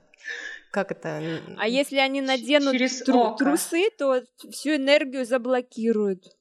как 0.71 0.91
это? 0.91 1.21
А 1.57 1.67
если 1.67 1.97
они 1.97 2.21
наденут 2.21 2.75
тру- 3.05 3.35
трусы, 3.35 3.89
то 3.97 4.23
всю 4.49 4.75
энергию 4.75 5.25
заблокируют. 5.25 6.37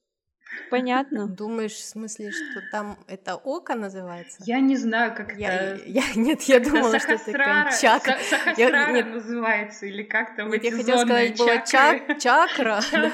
Понятно. 0.69 1.27
Думаешь, 1.37 1.73
в 1.73 1.85
смысле, 1.85 2.31
что 2.31 2.61
там 2.71 2.97
это 3.07 3.35
око 3.35 3.75
называется? 3.75 4.37
Я 4.45 4.59
не 4.59 4.75
знаю, 4.75 5.15
как 5.15 5.37
я, 5.37 5.53
это... 5.53 5.83
Я, 5.85 6.03
нет, 6.15 6.41
я 6.43 6.59
думала, 6.59 6.99
что 6.99 7.13
это 7.13 7.31
прям 7.31 7.67
чак... 7.81 8.03
Сахасрара 8.03 8.97
я, 8.97 9.05
называется, 9.05 9.85
или 9.85 10.03
как 10.03 10.35
там 10.35 10.49
нет, 10.49 10.63
Я 10.63 10.71
хотела 10.71 10.97
сказать, 11.05 11.37
было 11.37 11.47
чак... 11.65 11.67
чакра, 11.67 12.15
чакра. 12.19 12.81
Да. 12.91 13.11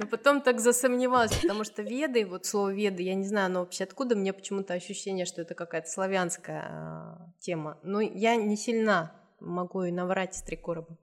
но 0.00 0.06
потом 0.06 0.40
так 0.40 0.60
засомневалась, 0.60 1.34
потому 1.34 1.64
что 1.64 1.82
веды, 1.82 2.26
вот 2.26 2.46
слово 2.46 2.72
веды, 2.72 3.02
я 3.02 3.14
не 3.14 3.26
знаю, 3.26 3.50
но 3.50 3.60
вообще 3.60 3.84
откуда, 3.84 4.16
мне 4.16 4.32
почему-то 4.32 4.74
ощущение, 4.74 5.26
что 5.26 5.42
это 5.42 5.54
какая-то 5.54 5.88
славянская 5.88 6.64
э, 6.70 7.40
тема. 7.40 7.78
Но 7.82 8.00
я 8.00 8.36
не 8.36 8.56
сильна, 8.56 9.12
могу 9.40 9.84
и 9.84 9.92
наврать 9.92 10.34
с 10.34 10.42
три 10.42 10.56
короба. 10.56 10.96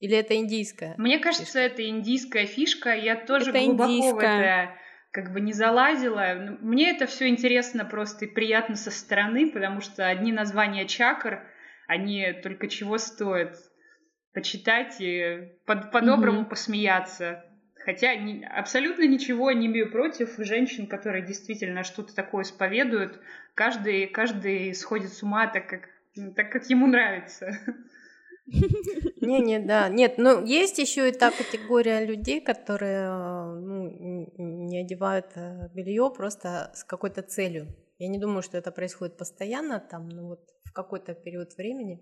Или 0.00 0.16
это 0.16 0.36
индийская? 0.36 0.94
Мне 0.98 1.18
кажется, 1.18 1.44
фишка? 1.44 1.60
это 1.60 1.88
индийская 1.88 2.46
фишка. 2.46 2.94
Я 2.94 3.16
тоже 3.16 3.50
это 3.50 3.64
глубоко 3.64 3.90
индийская. 3.90 4.12
в 4.12 4.18
это 4.18 4.86
как 5.16 5.32
бы 5.32 5.40
не 5.40 5.54
залазила. 5.54 6.34
Ну, 6.38 6.58
мне 6.60 6.90
это 6.90 7.06
все 7.06 7.28
интересно 7.28 7.86
просто 7.86 8.26
и 8.26 8.28
приятно 8.28 8.76
со 8.76 8.90
стороны, 8.90 9.50
потому 9.50 9.80
что 9.80 10.06
одни 10.06 10.30
названия 10.30 10.86
чакр, 10.86 11.42
они 11.86 12.34
только 12.42 12.68
чего 12.68 12.98
стоят 12.98 13.56
почитать 14.34 15.00
и 15.00 15.52
под, 15.64 15.90
по-доброму 15.90 16.42
mm-hmm. 16.42 16.50
посмеяться. 16.50 17.42
Хотя 17.86 18.14
ни, 18.16 18.44
абсолютно 18.44 19.06
ничего 19.06 19.52
не 19.52 19.68
имею 19.68 19.90
против 19.90 20.34
женщин, 20.36 20.86
которые 20.86 21.24
действительно 21.24 21.82
что-то 21.82 22.14
такое 22.14 22.42
исповедуют. 22.42 23.18
Каждый, 23.54 24.08
каждый 24.08 24.74
сходит 24.74 25.14
с 25.14 25.22
ума 25.22 25.46
так, 25.46 25.66
как, 25.66 25.88
так, 26.36 26.50
как 26.50 26.68
ему 26.70 26.86
нравится. 26.86 27.50
Не, 29.20 29.40
не, 29.40 29.58
да, 29.58 29.88
нет, 29.88 30.18
ну 30.18 30.44
есть 30.44 30.78
еще 30.78 31.08
и 31.08 31.12
та 31.12 31.32
категория 31.32 32.04
людей, 32.06 32.40
которые 32.40 33.10
ну, 33.10 34.32
не 34.36 34.82
одевают 34.82 35.26
э, 35.34 35.68
белье 35.74 36.12
просто 36.16 36.70
с 36.74 36.84
какой-то 36.84 37.22
целью. 37.22 37.66
Я 37.98 38.06
не 38.06 38.20
думаю, 38.20 38.42
что 38.42 38.56
это 38.56 38.70
происходит 38.70 39.16
постоянно, 39.16 39.80
там, 39.80 40.08
ну 40.08 40.28
вот 40.28 40.48
в 40.64 40.72
какой-то 40.72 41.14
период 41.14 41.56
времени. 41.56 42.00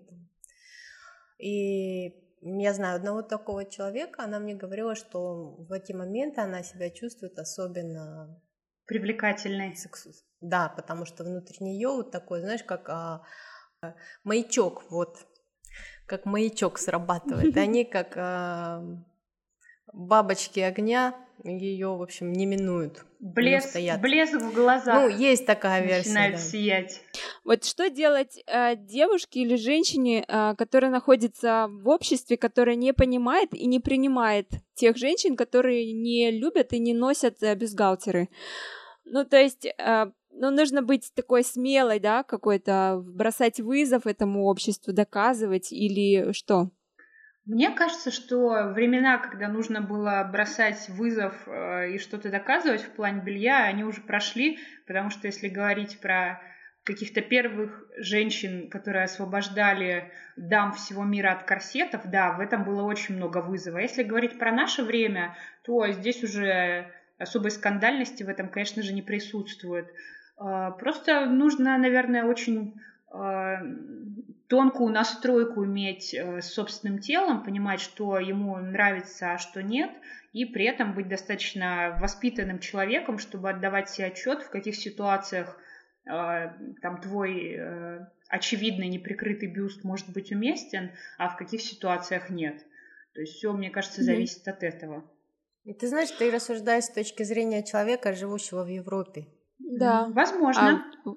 И 1.39 2.09
я 2.43 2.75
знаю 2.75 2.97
одного 2.97 3.23
такого 3.23 3.65
человека, 3.65 4.25
она 4.25 4.39
мне 4.39 4.55
говорила, 4.55 4.95
что 4.95 5.57
в 5.57 5.73
эти 5.73 5.93
моменты 5.93 6.43
она 6.43 6.63
себя 6.63 6.91
чувствует 6.91 7.39
особенно 7.39 8.39
Привлекательный. 8.87 9.75
Сексу... 9.77 10.11
Да, 10.41 10.69
потому 10.69 11.07
что 11.07 11.25
внутри 11.25 11.57
нее 11.61 11.89
вот 11.89 12.11
такой, 12.11 12.41
знаешь, 12.41 12.63
как 12.63 12.89
а, 12.91 13.23
маячок, 14.25 14.85
вот, 14.91 15.19
как 16.07 16.25
маячок 16.25 16.79
срабатывает. 16.79 17.57
Они 17.57 17.85
как 17.97 18.17
а, 18.17 18.83
бабочки 19.93 20.61
огня 20.61 21.15
ее, 21.43 21.89
в 21.89 22.03
общем, 22.03 22.33
не 22.33 22.47
минуют. 22.47 23.05
Блеск, 23.21 23.77
блеск 24.01 24.35
в 24.35 24.55
глазах. 24.55 24.95
Ну, 24.95 25.09
есть 25.09 25.47
такая 25.47 25.83
версия. 25.83 26.09
Начинает 26.09 26.35
да. 26.35 26.41
сиять. 26.41 27.01
Вот 27.45 27.65
что 27.65 27.91
делать 27.91 28.43
э, 28.47 28.77
девушке 28.77 29.41
или 29.41 29.57
женщине, 29.57 30.25
э, 30.27 30.55
которая 30.57 30.91
находится 30.91 31.67
в 31.69 31.89
обществе, 31.89 32.37
которая 32.37 32.77
не 32.77 32.93
понимает 32.93 33.53
и 33.53 33.67
не 33.67 33.81
принимает 33.81 34.49
тех 34.75 34.97
женщин, 34.97 35.37
которые 35.37 35.93
не 35.93 36.31
любят 36.31 36.73
и 36.73 36.79
не 36.79 36.95
носят 36.95 37.43
э, 37.43 37.55
бюстгальтеры? 37.55 38.29
Ну, 39.05 39.25
то 39.25 39.37
есть... 39.37 39.67
Э, 39.67 40.13
ну, 40.35 40.51
нужно 40.51 40.83
быть 40.83 41.13
такой 41.15 41.45
смелой, 41.45 42.01
да, 42.01 42.23
какой-то, 42.23 43.03
бросать 43.05 43.61
вызов 43.61 44.07
этому 44.07 44.45
обществу, 44.45 44.93
доказывать 44.93 45.73
или 45.73 46.33
что? 46.33 46.71
Мне 47.47 47.71
кажется, 47.71 48.11
что 48.11 48.73
времена, 48.73 49.19
когда 49.19 49.49
нужно 49.49 49.83
было 49.83 50.27
бросать 50.33 50.89
вызов 50.89 51.47
э, 51.47 51.91
и 51.91 51.99
что-то 51.99 52.31
доказывать 52.31 52.83
в 52.83 52.91
плане 52.91 53.23
белья, 53.23 53.65
они 53.65 53.85
уже 53.85 54.01
прошли, 54.01 54.59
потому 54.87 55.11
что 55.11 55.27
если 55.27 55.49
говорить 55.49 55.99
про 56.01 56.41
каких-то 56.85 57.21
первых 57.21 57.85
женщин, 57.97 58.71
которые 58.71 59.05
освобождали 59.05 60.11
дам 60.37 60.73
всего 60.73 61.05
мира 61.05 61.33
от 61.33 61.45
корсетов, 61.45 62.03
да, 62.07 62.33
в 62.33 62.41
этом 62.41 62.65
было 62.65 62.83
очень 62.83 63.17
много 63.17 63.39
вызова. 63.39 63.79
Если 63.79 64.03
говорить 64.03 64.39
про 64.39 64.51
наше 64.51 64.83
время, 64.83 65.37
то 65.65 65.87
здесь 65.93 66.23
уже 66.23 66.91
особой 67.19 67.51
скандальности 67.51 68.23
в 68.23 68.29
этом, 68.29 68.49
конечно 68.49 68.83
же, 68.83 68.93
не 68.93 69.03
присутствует. 69.03 69.87
Э, 70.39 70.73
просто 70.79 71.27
нужно, 71.27 71.77
наверное, 71.79 72.25
очень 72.25 72.75
э, 73.13 73.57
тонкую 74.49 74.93
настройку 74.93 75.65
иметь 75.65 76.15
э, 76.15 76.41
с 76.41 76.53
собственным 76.53 76.99
телом, 76.99 77.43
понимать, 77.43 77.81
что 77.81 78.19
ему 78.19 78.57
нравится, 78.59 79.33
а 79.33 79.39
что 79.39 79.63
нет, 79.63 79.91
и 80.33 80.45
при 80.45 80.65
этом 80.65 80.95
быть 80.95 81.09
достаточно 81.09 81.97
воспитанным 82.01 82.59
человеком, 82.59 83.19
чтобы 83.19 83.51
отдавать 83.51 83.91
себе 83.91 84.09
отчет, 84.09 84.43
в 84.43 84.51
каких 84.51 84.77
ситуациях 84.77 85.59
э, 86.07 86.51
там 86.83 87.01
твой 87.01 87.55
э, 87.57 88.07
очевидный 88.29 88.89
неприкрытый 88.89 89.49
бюст 89.49 89.85
может 89.85 90.13
быть 90.13 90.33
уместен, 90.33 90.91
а 91.19 91.29
в 91.29 91.37
каких 91.37 91.63
ситуациях 91.63 92.31
нет. 92.31 92.65
То 93.15 93.21
есть 93.21 93.35
все, 93.35 93.53
мне 93.53 93.71
кажется, 93.71 94.03
зависит 94.03 94.47
mm-hmm. 94.47 94.51
от 94.51 94.63
этого. 94.63 95.11
И 95.65 95.73
ты 95.73 95.89
знаешь, 95.89 96.11
ты 96.11 96.31
рассуждаешь 96.31 96.85
с 96.85 96.91
точки 96.91 97.23
зрения 97.23 97.63
человека, 97.63 98.13
живущего 98.13 98.65
в 98.65 98.69
Европе. 98.69 99.27
Да. 99.59 100.09
Возможно. 100.15 100.85
А, 101.05 101.11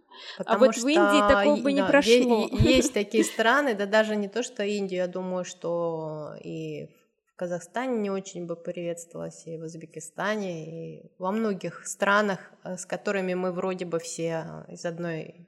а 0.45 0.57
вот 0.57 0.75
в 0.75 0.87
Индии 0.87 1.27
такого 1.27 1.61
бы 1.61 1.73
не 1.73 1.81
да, 1.81 1.87
прошло. 1.87 2.47
Есть 2.51 2.93
такие 2.93 3.23
страны, 3.23 3.73
да 3.75 3.85
даже 3.85 4.15
не 4.15 4.27
то, 4.27 4.43
что 4.43 4.63
Индию, 4.63 5.01
я 5.01 5.07
думаю, 5.07 5.43
что 5.43 6.33
и 6.43 6.87
в 7.33 7.35
Казахстане 7.35 7.97
не 7.97 8.09
очень 8.09 8.45
бы 8.45 8.55
приветствовалось, 8.55 9.45
и 9.47 9.57
в 9.57 9.63
Узбекистане, 9.63 10.97
и 10.97 11.11
во 11.19 11.31
многих 11.31 11.85
странах, 11.85 12.39
э, 12.63 12.77
с 12.77 12.85
которыми 12.85 13.33
мы 13.33 13.51
вроде 13.51 13.85
бы 13.85 13.99
все 13.99 14.65
из 14.69 14.85
одной 14.85 15.47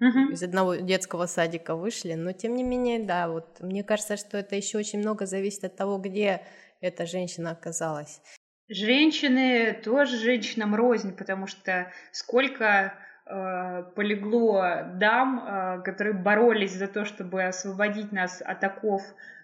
угу. 0.00 0.32
из 0.32 0.42
одного 0.42 0.76
детского 0.76 1.26
садика 1.26 1.74
вышли, 1.74 2.14
но 2.14 2.32
тем 2.32 2.54
не 2.54 2.64
менее, 2.64 3.04
да, 3.04 3.28
вот 3.28 3.60
мне 3.60 3.84
кажется, 3.84 4.16
что 4.16 4.38
это 4.38 4.56
еще 4.56 4.78
очень 4.78 4.98
много 4.98 5.26
зависит 5.26 5.64
от 5.64 5.76
того, 5.76 5.98
где 5.98 6.42
эта 6.80 7.06
женщина 7.06 7.52
оказалась. 7.52 8.20
Женщины 8.68 9.80
тоже 9.84 10.18
женщинам 10.18 10.74
рознь, 10.74 11.16
потому 11.16 11.46
что 11.46 11.92
сколько 12.10 12.94
э, 13.24 13.84
полегло 13.94 14.88
дам, 14.94 15.44
э, 15.78 15.82
которые 15.84 16.14
боролись 16.14 16.72
за 16.72 16.88
то, 16.88 17.04
чтобы 17.04 17.44
освободить 17.44 18.10
нас 18.10 18.42
от 18.44 18.64
оков 18.64 19.02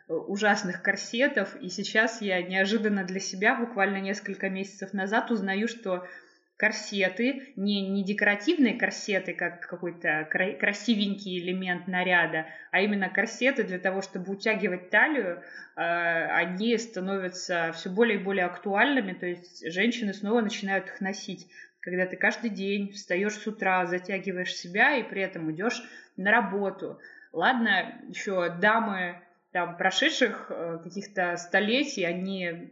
э, 0.08 0.12
ужасных 0.12 0.82
корсетов, 0.82 1.54
и 1.60 1.68
сейчас 1.68 2.20
я 2.20 2.42
неожиданно 2.42 3.04
для 3.04 3.20
себя 3.20 3.54
буквально 3.54 3.98
несколько 3.98 4.50
месяцев 4.50 4.92
назад 4.92 5.30
узнаю, 5.30 5.68
что 5.68 6.04
корсеты, 6.62 7.52
не, 7.56 7.88
не 7.88 8.04
декоративные 8.04 8.74
корсеты, 8.74 9.32
как 9.32 9.66
какой-то 9.66 10.28
красивенький 10.30 11.40
элемент 11.40 11.88
наряда, 11.88 12.46
а 12.70 12.80
именно 12.80 13.08
корсеты 13.08 13.64
для 13.64 13.80
того, 13.80 14.00
чтобы 14.00 14.30
утягивать 14.30 14.88
талию, 14.88 15.42
э, 15.74 15.82
они 15.82 16.78
становятся 16.78 17.72
все 17.74 17.90
более 17.90 18.20
и 18.20 18.22
более 18.22 18.44
актуальными, 18.44 19.12
то 19.12 19.26
есть 19.26 19.72
женщины 19.72 20.14
снова 20.14 20.40
начинают 20.40 20.86
их 20.86 21.00
носить. 21.00 21.48
Когда 21.80 22.06
ты 22.06 22.16
каждый 22.16 22.50
день 22.50 22.92
встаешь 22.92 23.34
с 23.34 23.44
утра, 23.48 23.84
затягиваешь 23.86 24.54
себя 24.54 24.94
и 24.94 25.02
при 25.02 25.20
этом 25.20 25.50
идешь 25.50 25.82
на 26.16 26.30
работу. 26.30 27.00
Ладно, 27.32 27.92
еще 28.08 28.56
дамы 28.60 29.20
там, 29.50 29.76
прошедших 29.76 30.46
э, 30.50 30.78
каких-то 30.84 31.36
столетий, 31.38 32.04
они 32.04 32.70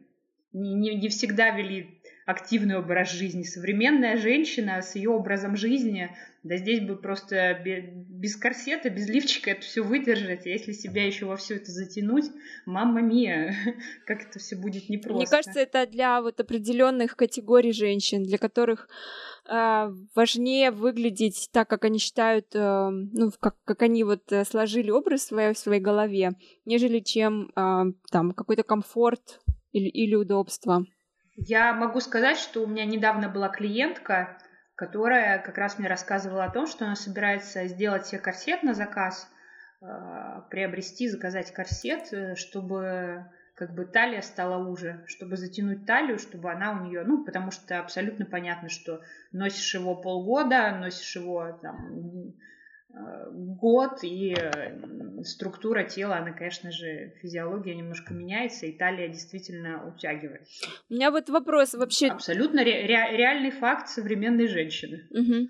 не, 0.53 0.75
не, 0.75 0.95
не 0.95 1.09
всегда 1.09 1.51
вели 1.51 2.00
активный 2.31 2.79
образ 2.79 3.11
жизни. 3.11 3.43
Современная 3.43 4.17
женщина 4.17 4.81
с 4.83 4.95
ее 4.95 5.11
образом 5.11 5.57
жизни, 5.57 6.11
да 6.43 6.57
здесь 6.57 6.81
бы 6.81 6.97
просто 6.97 7.61
без 7.65 8.37
корсета, 8.37 8.89
без 8.89 9.09
лифчика 9.09 9.51
это 9.51 9.61
все 9.63 9.83
выдержать, 9.83 10.47
а 10.47 10.49
если 10.49 10.73
себя 10.73 11.05
еще 11.05 11.27
во 11.27 11.37
все 11.37 11.57
это 11.57 11.71
затянуть, 11.71 12.27
мама 12.65 13.03
мия, 13.03 13.55
как 14.07 14.23
это 14.23 14.39
все 14.39 14.57
будет 14.57 14.89
непросто. 14.89 15.17
Мне 15.17 15.27
кажется, 15.27 15.61
это 15.61 15.87
для 15.87 16.23
вот 16.23 16.41
определенных 16.41 17.17
категорий 17.17 17.73
женщин, 17.73 18.23
для 18.23 18.39
которых 18.39 18.89
э, 19.51 19.91
важнее 20.15 20.71
выглядеть 20.71 21.51
так, 21.53 21.69
как 21.69 21.85
они 21.85 21.99
считают, 21.99 22.47
э, 22.55 22.89
ну, 22.91 23.31
как, 23.39 23.57
как 23.65 23.83
они 23.83 24.05
вот 24.05 24.33
э, 24.33 24.45
сложили 24.45 24.91
образ 24.91 25.25
свой, 25.25 25.53
в 25.53 25.59
своей 25.59 25.81
голове, 25.81 26.33
нежели 26.65 27.01
чем 27.01 27.51
э, 27.55 27.93
там 28.11 28.33
какой-то 28.33 28.63
комфорт 28.63 29.41
или, 29.73 29.89
или 29.89 30.15
удобство. 30.15 30.87
Я 31.37 31.73
могу 31.73 32.01
сказать, 32.01 32.39
что 32.39 32.63
у 32.63 32.67
меня 32.67 32.85
недавно 32.85 33.29
была 33.29 33.49
клиентка, 33.49 34.39
которая 34.75 35.39
как 35.39 35.59
раз 35.59 35.79
мне 35.79 35.89
рассказывала 35.89 36.45
о 36.45 36.51
том, 36.51 36.67
что 36.67 36.85
она 36.85 36.97
собирается 36.97 37.67
сделать 37.67 38.07
себе 38.07 38.21
корсет 38.21 38.63
на 38.63 38.75
заказ, 38.75 39.31
э, 39.83 39.87
приобрести, 40.51 41.09
заказать 41.09 41.53
корсет, 41.53 42.13
э, 42.13 42.35
чтобы 42.35 43.27
как 43.55 43.75
бы 43.75 43.85
талия 43.85 44.23
стала 44.23 44.67
уже, 44.67 45.05
чтобы 45.07 45.37
затянуть 45.37 45.85
талию, 45.85 46.19
чтобы 46.19 46.51
она 46.51 46.73
у 46.73 46.87
нее, 46.87 47.05
ну, 47.05 47.25
потому 47.25 47.51
что 47.51 47.79
абсолютно 47.79 48.25
понятно, 48.25 48.71
что 48.71 49.03
носишь 49.33 49.75
его 49.75 49.95
полгода, 49.95 50.71
носишь 50.73 51.17
его 51.17 51.59
там 51.61 52.35
год, 53.33 54.03
и 54.03 54.35
э, 54.35 55.23
структура 55.25 55.85
тела, 55.85 56.17
она, 56.17 56.33
конечно 56.33 56.71
же, 56.73 57.15
физиология 57.21 57.75
немножко 57.75 58.15
меняется, 58.15 58.67
и 58.67 58.73
талия 58.73 59.09
действительно 59.09 59.87
утягивается. 59.87 60.67
У 60.89 60.95
меня 60.95 61.11
вот 61.11 61.29
вопрос 61.29 61.75
вообще... 61.75 62.09
Абсолютно 62.09 62.65
ре- 62.65 62.87
ре- 62.87 63.17
реальный 63.17 63.51
факт 63.51 63.89
современной 63.89 64.49
женщины. 64.49 65.07
Угу. 65.11 65.49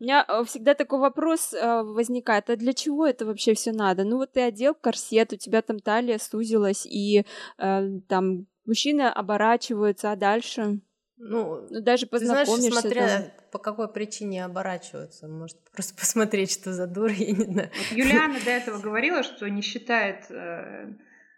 У 0.00 0.02
меня 0.02 0.24
э, 0.26 0.44
всегда 0.44 0.74
такой 0.74 0.98
вопрос 0.98 1.52
э, 1.54 1.82
возникает, 1.82 2.50
а 2.50 2.56
для 2.56 2.72
чего 2.72 3.06
это 3.06 3.24
вообще 3.24 3.54
все 3.54 3.72
надо? 3.72 4.04
Ну 4.04 4.16
вот 4.16 4.32
ты 4.32 4.40
одел 4.40 4.74
корсет, 4.74 5.32
у 5.32 5.36
тебя 5.36 5.62
там 5.62 5.78
талия 5.78 6.18
сузилась, 6.18 6.86
и 6.86 7.24
э, 7.58 7.88
там 8.08 8.46
мужчины 8.64 9.02
оборачиваются, 9.02 10.10
а 10.10 10.16
дальше? 10.16 10.80
Ну, 11.24 11.68
ну 11.70 11.80
даже 11.80 12.06
познакомишься. 12.06 12.56
Ты 12.56 12.60
знаешь, 12.62 12.80
смотря 12.80 13.20
там... 13.20 13.30
по 13.52 13.58
какой 13.58 13.88
причине 13.88 14.44
оборачиваются. 14.44 15.28
Может, 15.28 15.56
просто 15.72 15.94
посмотреть, 15.94 16.50
что 16.50 16.72
за 16.72 16.86
дура, 16.88 17.12
я 17.12 17.32
не 17.32 17.44
знаю. 17.44 17.70
Вот 17.72 17.96
Юлиана 17.96 18.38
до 18.44 18.50
этого 18.50 18.78
говорила, 18.78 19.22
что 19.22 19.48
не 19.48 19.62
считает 19.62 20.26
э, 20.30 20.92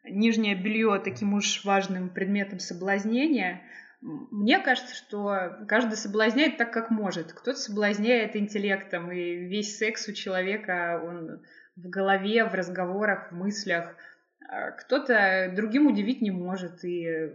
нижнее 0.04 0.54
белье 0.54 1.00
таким 1.04 1.34
уж 1.34 1.64
важным 1.64 2.08
предметом 2.08 2.60
соблазнения. 2.60 3.60
Мне 4.00 4.58
кажется, 4.58 4.94
что 4.94 5.58
каждый 5.68 5.96
соблазняет 5.96 6.56
так, 6.56 6.72
как 6.72 6.90
может. 6.90 7.32
Кто-то 7.32 7.58
соблазняет 7.58 8.36
интеллектом, 8.36 9.12
и 9.12 9.34
весь 9.46 9.76
секс 9.76 10.08
у 10.08 10.12
человека, 10.12 11.02
он 11.04 11.42
в 11.76 11.88
голове, 11.88 12.44
в 12.44 12.54
разговорах, 12.54 13.32
в 13.32 13.34
мыслях. 13.34 13.96
А 14.54 14.70
кто-то 14.70 15.52
другим 15.54 15.88
удивить 15.88 16.22
не 16.22 16.30
может, 16.30 16.84
и 16.84 17.32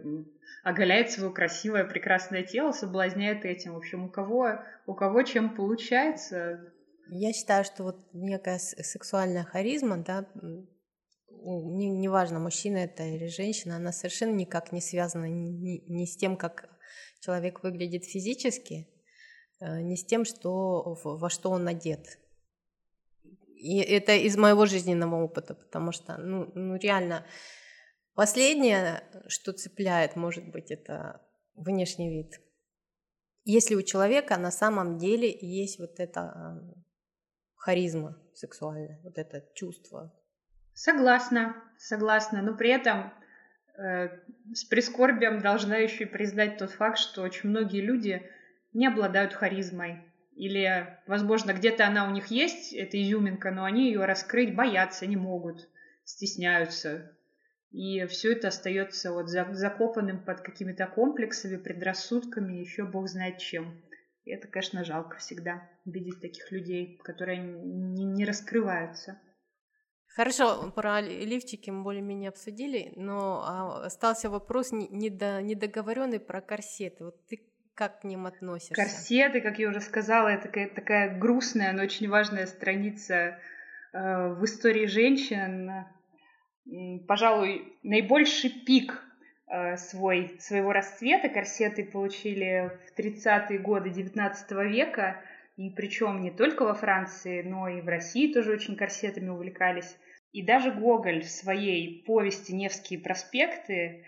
оголяет 0.64 1.10
свое 1.10 1.32
красивое, 1.32 1.84
прекрасное 1.84 2.42
тело, 2.42 2.72
соблазняет 2.72 3.44
этим. 3.44 3.74
В 3.74 3.76
общем, 3.76 4.04
у 4.04 4.08
кого, 4.08 4.60
у 4.86 4.94
кого 4.94 5.22
чем 5.22 5.54
получается. 5.54 6.72
Я 7.10 7.32
считаю, 7.32 7.64
что 7.64 7.84
вот 7.84 7.98
некая 8.14 8.58
сексуальная 8.58 9.44
харизма, 9.44 9.98
да, 9.98 10.26
неважно, 11.28 12.36
не 12.36 12.42
мужчина 12.42 12.78
это 12.78 13.02
или 13.02 13.26
женщина, 13.26 13.76
она 13.76 13.92
совершенно 13.92 14.34
никак 14.34 14.72
не 14.72 14.80
связана 14.80 15.26
ни, 15.26 15.82
ни 15.88 16.04
с 16.06 16.16
тем, 16.16 16.36
как 16.36 16.70
человек 17.20 17.62
выглядит 17.62 18.04
физически, 18.04 18.88
э, 19.60 19.82
ни 19.82 19.94
с 19.94 20.06
тем, 20.06 20.24
что, 20.24 20.96
во 21.04 21.28
что 21.28 21.50
он 21.50 21.68
одет. 21.68 22.19
И 23.60 23.78
это 23.78 24.12
из 24.12 24.36
моего 24.36 24.66
жизненного 24.66 25.22
опыта, 25.22 25.54
потому 25.54 25.92
что, 25.92 26.16
ну, 26.16 26.50
ну 26.54 26.76
реально, 26.76 27.24
Последнее, 28.14 29.02
что 29.28 29.52
цепляет, 29.52 30.14
может 30.14 30.46
быть, 30.50 30.70
это 30.70 31.22
внешний 31.54 32.10
вид. 32.10 32.40
если 33.44 33.74
у 33.74 33.82
человека 33.82 34.36
на 34.36 34.50
самом 34.50 34.98
деле 34.98 35.34
есть 35.40 35.78
вот 35.78 35.98
эта 35.98 36.60
харизма 37.56 38.18
сексуальная, 38.34 39.00
вот 39.02 39.16
это 39.16 39.42
чувство. 39.54 40.12
Согласна, 40.74 41.56
согласна, 41.78 42.42
но 42.42 42.54
при 42.54 42.68
этом 42.68 43.10
э, 43.78 44.08
с 44.52 44.64
прискорбием 44.64 45.40
должна 45.40 45.78
еще 45.78 46.04
и 46.04 46.06
признать 46.06 46.58
тот 46.58 46.72
факт, 46.72 46.98
что 46.98 47.22
очень 47.22 47.48
многие 47.48 47.80
люди 47.80 48.22
не 48.74 48.86
обладают 48.86 49.32
харизмой. 49.32 50.09
Или, 50.40 50.98
возможно, 51.06 51.52
где-то 51.52 51.86
она 51.86 52.08
у 52.08 52.12
них 52.12 52.28
есть, 52.28 52.72
эта 52.72 52.96
изюминка, 52.96 53.50
но 53.50 53.64
они 53.64 53.88
ее 53.88 54.06
раскрыть 54.06 54.54
боятся, 54.54 55.04
не 55.06 55.16
могут, 55.16 55.68
стесняются. 56.04 57.14
И 57.70 58.06
все 58.06 58.32
это 58.32 58.48
остается 58.48 59.12
вот 59.12 59.28
закопанным 59.28 60.24
под 60.24 60.40
какими-то 60.40 60.86
комплексами, 60.86 61.58
предрассудками, 61.58 62.54
еще 62.54 62.86
бог 62.86 63.06
знает 63.06 63.36
чем. 63.36 63.82
И 64.24 64.30
это, 64.30 64.48
конечно, 64.48 64.82
жалко 64.82 65.18
всегда 65.18 65.68
видеть 65.84 66.22
таких 66.22 66.50
людей, 66.50 66.96
которые 67.04 67.36
не, 67.36 68.06
не 68.06 68.24
раскрываются. 68.24 69.20
Хорошо, 70.06 70.72
про 70.74 71.02
лифчики 71.02 71.68
мы 71.68 71.82
более-менее 71.82 72.30
обсудили, 72.30 72.94
но 72.96 73.42
а, 73.44 73.84
остался 73.84 74.30
вопрос 74.30 74.72
недоговоренный 74.72 76.18
про 76.18 76.40
корсеты. 76.40 77.04
Вот 77.04 77.26
ты 77.26 77.49
как 77.80 78.00
к 78.00 78.04
ним 78.04 78.26
относишься? 78.26 78.74
Корсеты, 78.74 79.40
как 79.40 79.58
я 79.58 79.70
уже 79.70 79.80
сказала, 79.80 80.28
это 80.28 80.44
такая, 80.44 80.68
такая 80.68 81.18
грустная, 81.18 81.72
но 81.72 81.82
очень 81.82 82.08
важная 82.08 82.46
страница 82.46 83.38
э, 83.92 84.34
в 84.34 84.44
истории 84.44 84.84
женщин 84.84 85.86
пожалуй, 87.06 87.78
наибольший 87.82 88.50
пик 88.50 89.02
э, 89.46 89.76
свой, 89.76 90.36
своего 90.38 90.72
расцвета 90.72 91.28
корсеты 91.28 91.84
получили 91.84 92.70
в 92.86 92.98
30-е 92.98 93.58
годы 93.58 93.90
19 93.90 94.50
века, 94.70 95.22
и 95.56 95.70
причем 95.70 96.20
не 96.20 96.30
только 96.30 96.64
во 96.64 96.74
Франции, 96.74 97.42
но 97.42 97.68
и 97.68 97.80
в 97.80 97.88
России 97.88 98.32
тоже 98.32 98.52
очень 98.52 98.76
корсетами 98.76 99.28
увлекались. 99.28 99.96
И 100.32 100.42
даже 100.42 100.70
Гоголь 100.70 101.22
в 101.22 101.30
своей 101.30 102.04
повести 102.04 102.52
«Невские 102.52 103.00
проспекты» 103.00 104.04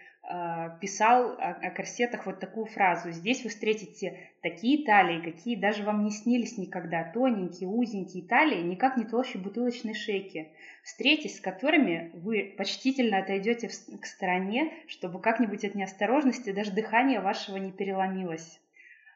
писал 0.81 1.33
о, 1.33 1.51
о 1.51 1.71
корсетах 1.71 2.25
вот 2.27 2.41
такую 2.41 2.67
фразу. 2.67 3.11
Здесь 3.11 3.45
вы 3.45 3.51
встретите 3.51 4.19
такие 4.41 4.85
талии, 4.87 5.21
какие 5.21 5.57
даже 5.57 5.83
вам 5.83 6.05
не 6.05 6.11
снились 6.11 6.57
никогда. 6.57 7.05
Тоненькие, 7.05 7.69
узенькие 7.69 8.27
талии, 8.27 8.63
никак 8.63 8.97
не 8.97 9.05
толще 9.05 9.39
бутылочной 9.39 9.95
шейки. 9.95 10.49
Встретясь 10.83 11.37
с 11.37 11.41
которыми 11.41 12.11
вы 12.15 12.55
почтительно 12.57 13.19
отойдете 13.19 13.69
в, 13.69 14.01
к 14.01 14.07
стороне, 14.07 14.73
чтобы 14.87 15.21
как-нибудь 15.21 15.65
от 15.65 15.75
неосторожности 15.75 16.53
даже 16.53 16.73
дыхание 16.73 17.21
вашего 17.21 17.59
не 17.59 17.71
переломилось. 17.71 18.59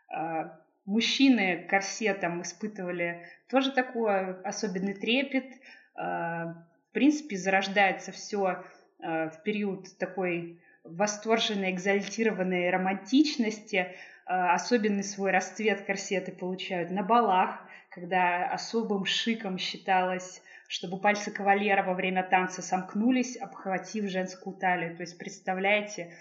А, 0.08 0.60
мужчины 0.84 1.64
к 1.64 1.70
корсетам 1.70 2.42
испытывали 2.42 3.26
тоже 3.48 3.72
такой 3.72 4.42
особенный 4.42 4.94
трепет. 4.94 5.46
А, 5.94 6.66
в 6.90 6.92
принципе, 6.92 7.36
зарождается 7.36 8.12
все 8.12 8.64
в 8.98 9.42
период 9.44 9.98
такой 9.98 10.58
восторженной, 10.90 11.70
экзальтированной 11.70 12.70
романтичности. 12.70 13.94
Э, 14.26 14.54
особенный 14.54 15.04
свой 15.04 15.30
расцвет 15.30 15.82
корсеты 15.82 16.32
получают 16.32 16.90
на 16.90 17.02
балах, 17.02 17.60
когда 17.90 18.48
особым 18.50 19.04
шиком 19.04 19.58
считалось, 19.58 20.42
чтобы 20.68 20.98
пальцы 20.98 21.30
кавалера 21.30 21.82
во 21.82 21.94
время 21.94 22.22
танца 22.22 22.62
сомкнулись, 22.62 23.36
обхватив 23.36 24.10
женскую 24.10 24.56
талию. 24.56 24.96
То 24.96 25.02
есть 25.02 25.16
представляете, 25.18 26.12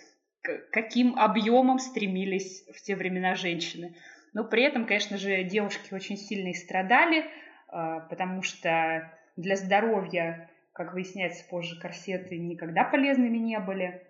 каким 0.71 1.17
объемом 1.17 1.79
стремились 1.79 2.63
в 2.73 2.81
те 2.81 2.95
времена 2.95 3.35
женщины. 3.35 3.95
Но 4.33 4.43
при 4.43 4.63
этом, 4.63 4.85
конечно 4.85 5.17
же, 5.17 5.43
девушки 5.43 5.93
очень 5.93 6.17
сильно 6.17 6.49
и 6.49 6.53
страдали, 6.53 7.25
э, 7.71 8.01
потому 8.09 8.41
что 8.41 9.11
для 9.35 9.55
здоровья, 9.55 10.49
как 10.73 10.93
выясняется 10.93 11.43
позже, 11.49 11.79
корсеты 11.79 12.37
никогда 12.37 12.83
полезными 12.83 13.37
не 13.37 13.59
были. 13.59 14.04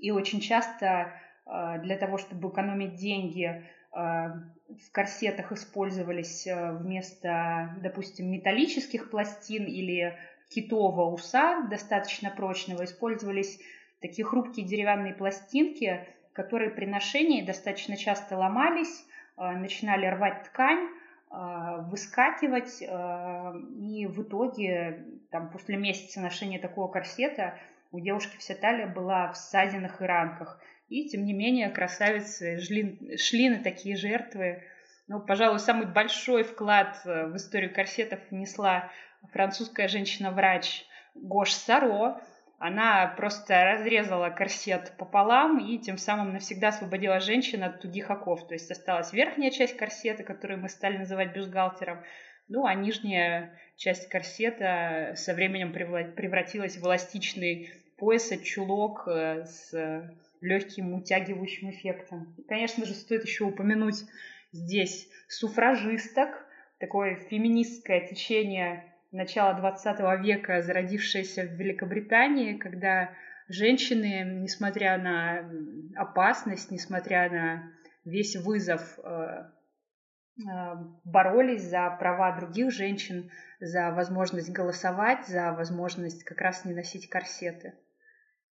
И 0.00 0.10
очень 0.10 0.40
часто 0.40 1.12
э, 1.46 1.78
для 1.82 1.96
того, 1.96 2.18
чтобы 2.18 2.48
экономить 2.48 2.96
деньги, 2.96 3.44
э, 3.44 3.62
в 3.92 4.92
корсетах 4.92 5.52
использовались 5.52 6.46
э, 6.46 6.72
вместо, 6.72 7.76
допустим, 7.82 8.30
металлических 8.30 9.10
пластин 9.10 9.64
или 9.64 10.16
китового 10.48 11.10
уса 11.10 11.66
достаточно 11.68 12.30
прочного, 12.30 12.84
использовались 12.84 13.60
такие 14.00 14.24
хрупкие 14.24 14.66
деревянные 14.66 15.14
пластинки, 15.14 16.06
которые 16.32 16.70
при 16.70 16.86
ношении 16.86 17.42
достаточно 17.42 17.96
часто 17.96 18.36
ломались, 18.36 19.04
начинали 19.36 20.06
рвать 20.06 20.44
ткань, 20.44 20.88
выскакивать, 21.30 22.82
и 22.82 24.06
в 24.06 24.22
итоге 24.22 25.04
там, 25.30 25.50
после 25.50 25.76
месяца 25.76 26.20
ношения 26.20 26.58
такого 26.58 26.88
корсета 26.88 27.58
у 27.92 28.00
девушки 28.00 28.36
вся 28.38 28.54
талия 28.54 28.86
была 28.86 29.32
в 29.32 29.36
ссадинах 29.36 30.00
и 30.00 30.04
ранках. 30.04 30.60
И, 30.88 31.08
тем 31.08 31.24
не 31.24 31.32
менее, 31.32 31.70
красавицы 31.70 32.60
шли, 32.60 33.16
шли 33.16 33.48
на 33.48 33.62
такие 33.62 33.96
жертвы. 33.96 34.62
Ну, 35.08 35.20
пожалуй, 35.20 35.58
самый 35.58 35.86
большой 35.86 36.42
вклад 36.42 37.00
э, 37.04 37.26
в 37.26 37.36
историю 37.36 37.72
корсетов 37.72 38.20
внесла 38.30 38.90
французская 39.32 39.88
женщина-врач 39.88 40.84
Гош 41.14 41.52
Саро. 41.52 42.20
Она 42.58 43.06
просто 43.16 43.64
разрезала 43.64 44.30
корсет 44.30 44.92
пополам 44.98 45.58
и 45.58 45.78
тем 45.78 45.96
самым 45.96 46.32
навсегда 46.34 46.68
освободила 46.68 47.18
женщину 47.18 47.66
от 47.66 47.80
тугих 47.80 48.10
оков. 48.10 48.46
То 48.46 48.54
есть 48.54 48.70
осталась 48.70 49.12
верхняя 49.12 49.50
часть 49.50 49.76
корсета, 49.76 50.24
которую 50.24 50.60
мы 50.60 50.68
стали 50.68 50.98
называть 50.98 51.32
бюстгальтером, 51.32 52.04
ну 52.48 52.66
а 52.66 52.74
нижняя 52.74 53.58
часть 53.76 54.08
корсета 54.08 55.14
со 55.16 55.32
временем 55.34 55.72
превратилась 55.72 56.76
в 56.76 56.84
эластичный 56.84 57.70
пояса 58.00 58.38
чулок 58.38 59.06
э, 59.06 59.44
с 59.44 60.10
легким 60.40 60.94
утягивающим 60.94 61.70
эффектом. 61.70 62.34
И, 62.38 62.42
конечно 62.42 62.84
же, 62.86 62.94
стоит 62.94 63.24
еще 63.24 63.44
упомянуть 63.44 64.04
здесь 64.52 65.08
суфражисток, 65.28 66.30
такое 66.78 67.16
феминистское 67.16 68.08
течение 68.08 68.84
начала 69.12 69.54
20 69.54 70.24
века, 70.24 70.62
зародившееся 70.62 71.42
в 71.42 71.52
Великобритании, 71.52 72.56
когда 72.56 73.10
женщины, 73.48 74.24
несмотря 74.42 74.96
на 74.98 75.50
опасность, 75.96 76.70
несмотря 76.70 77.30
на 77.30 77.72
весь 78.04 78.36
вызов, 78.36 78.98
э, 78.98 79.10
э, 79.10 80.74
боролись 81.04 81.64
за 81.64 81.90
права 81.98 82.36
других 82.36 82.70
женщин, 82.72 83.30
за 83.60 83.90
возможность 83.90 84.50
голосовать, 84.50 85.26
за 85.26 85.52
возможность 85.52 86.24
как 86.24 86.40
раз 86.40 86.64
не 86.64 86.72
носить 86.72 87.10
корсеты 87.10 87.74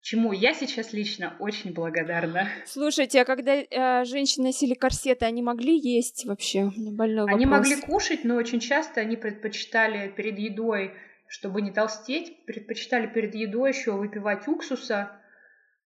чему 0.01 0.31
я 0.31 0.53
сейчас 0.53 0.93
лично 0.93 1.35
очень 1.39 1.73
благодарна. 1.73 2.47
Слушайте, 2.65 3.21
а 3.21 3.25
когда 3.25 3.55
э, 3.55 4.05
женщины 4.05 4.47
носили 4.47 4.73
корсеты, 4.73 5.25
они 5.25 5.41
могли 5.41 5.77
есть 5.77 6.25
вообще? 6.25 6.71
Больной 6.75 7.23
вопрос. 7.23 7.35
Они 7.35 7.45
могли 7.45 7.75
кушать, 7.81 8.23
но 8.23 8.35
очень 8.35 8.59
часто 8.59 9.01
они 9.01 9.17
предпочитали 9.17 10.09
перед 10.09 10.39
едой, 10.39 10.93
чтобы 11.27 11.61
не 11.61 11.71
толстеть, 11.71 12.45
предпочитали 12.45 13.07
перед 13.07 13.35
едой 13.35 13.71
еще 13.71 13.91
выпивать 13.91 14.47
уксуса, 14.47 15.11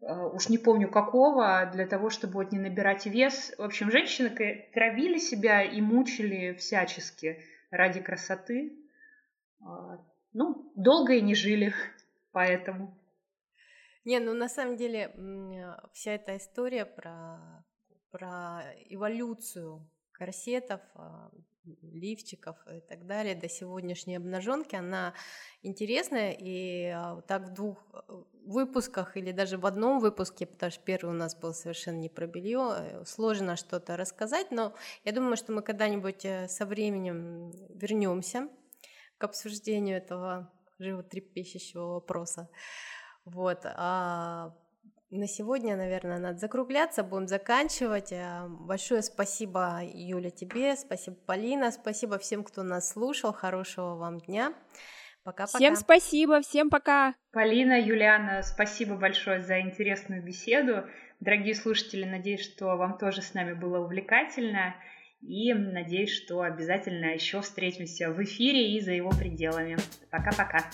э, 0.00 0.06
уж 0.06 0.48
не 0.48 0.58
помню 0.58 0.90
какого, 0.90 1.70
для 1.72 1.86
того, 1.86 2.10
чтобы 2.10 2.34
вот 2.34 2.52
не 2.52 2.58
набирать 2.58 3.06
вес. 3.06 3.54
В 3.56 3.62
общем, 3.62 3.90
женщины 3.90 4.30
травили 4.74 5.18
себя 5.18 5.62
и 5.62 5.80
мучили 5.80 6.54
всячески 6.54 7.38
ради 7.70 8.00
красоты. 8.00 8.72
Э, 9.60 9.64
ну, 10.34 10.70
долго 10.76 11.14
и 11.14 11.22
не 11.22 11.34
жили, 11.34 11.72
поэтому. 12.32 12.98
Не, 14.04 14.18
ну 14.18 14.34
на 14.34 14.48
самом 14.48 14.76
деле 14.76 15.14
вся 15.92 16.12
эта 16.12 16.36
история 16.36 16.84
про, 16.84 17.64
про 18.10 18.62
эволюцию 18.88 19.88
корсетов, 20.12 20.80
а, 20.94 21.30
лифчиков 21.82 22.56
и 22.66 22.80
так 22.80 23.06
далее 23.06 23.34
до 23.34 23.48
сегодняшней 23.48 24.16
обнаженки, 24.16 24.74
она 24.74 25.14
интересная, 25.62 26.32
и 26.32 26.86
а, 26.86 27.20
так 27.22 27.48
в 27.48 27.52
двух 27.52 27.78
э, 27.92 28.22
выпусках 28.44 29.16
или 29.16 29.32
даже 29.32 29.58
в 29.58 29.66
одном 29.66 30.00
выпуске, 30.00 30.46
потому 30.46 30.72
что 30.72 30.82
первый 30.82 31.10
у 31.10 31.16
нас 31.16 31.36
был 31.36 31.54
совершенно 31.54 31.98
не 31.98 32.08
про 32.08 32.26
белье, 32.26 32.74
э, 32.76 33.04
сложно 33.04 33.56
что-то 33.56 33.96
рассказать, 33.96 34.50
но 34.50 34.74
я 35.04 35.12
думаю, 35.12 35.36
что 35.36 35.52
мы 35.52 35.62
когда-нибудь 35.62 36.24
э, 36.24 36.48
со 36.48 36.66
временем 36.66 37.50
вернемся 37.70 38.48
к 39.18 39.24
обсуждению 39.24 39.98
этого 39.98 40.52
животрепещущего 40.78 41.94
вопроса. 41.94 42.48
Вот. 43.24 43.60
А 43.64 44.52
на 45.10 45.26
сегодня, 45.26 45.76
наверное, 45.76 46.18
надо 46.18 46.38
закругляться, 46.38 47.04
будем 47.04 47.28
заканчивать. 47.28 48.12
А, 48.12 48.48
большое 48.48 49.02
спасибо, 49.02 49.80
Юля, 49.82 50.30
тебе, 50.30 50.74
спасибо, 50.74 51.16
Полина, 51.26 51.70
спасибо 51.70 52.18
всем, 52.18 52.42
кто 52.42 52.62
нас 52.62 52.90
слушал, 52.90 53.32
хорошего 53.32 53.96
вам 53.96 54.20
дня. 54.20 54.54
Пока-пока. 55.22 55.58
Всем 55.58 55.76
спасибо, 55.76 56.40
всем 56.40 56.70
пока. 56.70 57.14
Полина, 57.30 57.78
Юлиана, 57.78 58.42
спасибо 58.42 58.96
большое 58.96 59.40
за 59.40 59.60
интересную 59.60 60.22
беседу. 60.24 60.86
Дорогие 61.20 61.54
слушатели, 61.54 62.04
надеюсь, 62.04 62.42
что 62.42 62.76
вам 62.76 62.98
тоже 62.98 63.22
с 63.22 63.34
нами 63.34 63.52
было 63.52 63.78
увлекательно. 63.78 64.74
И 65.20 65.54
надеюсь, 65.54 66.10
что 66.10 66.40
обязательно 66.40 67.14
еще 67.14 67.42
встретимся 67.42 68.10
в 68.10 68.20
эфире 68.24 68.72
и 68.76 68.80
за 68.80 68.90
его 68.90 69.10
пределами. 69.10 69.76
Пока-пока. 70.10 70.64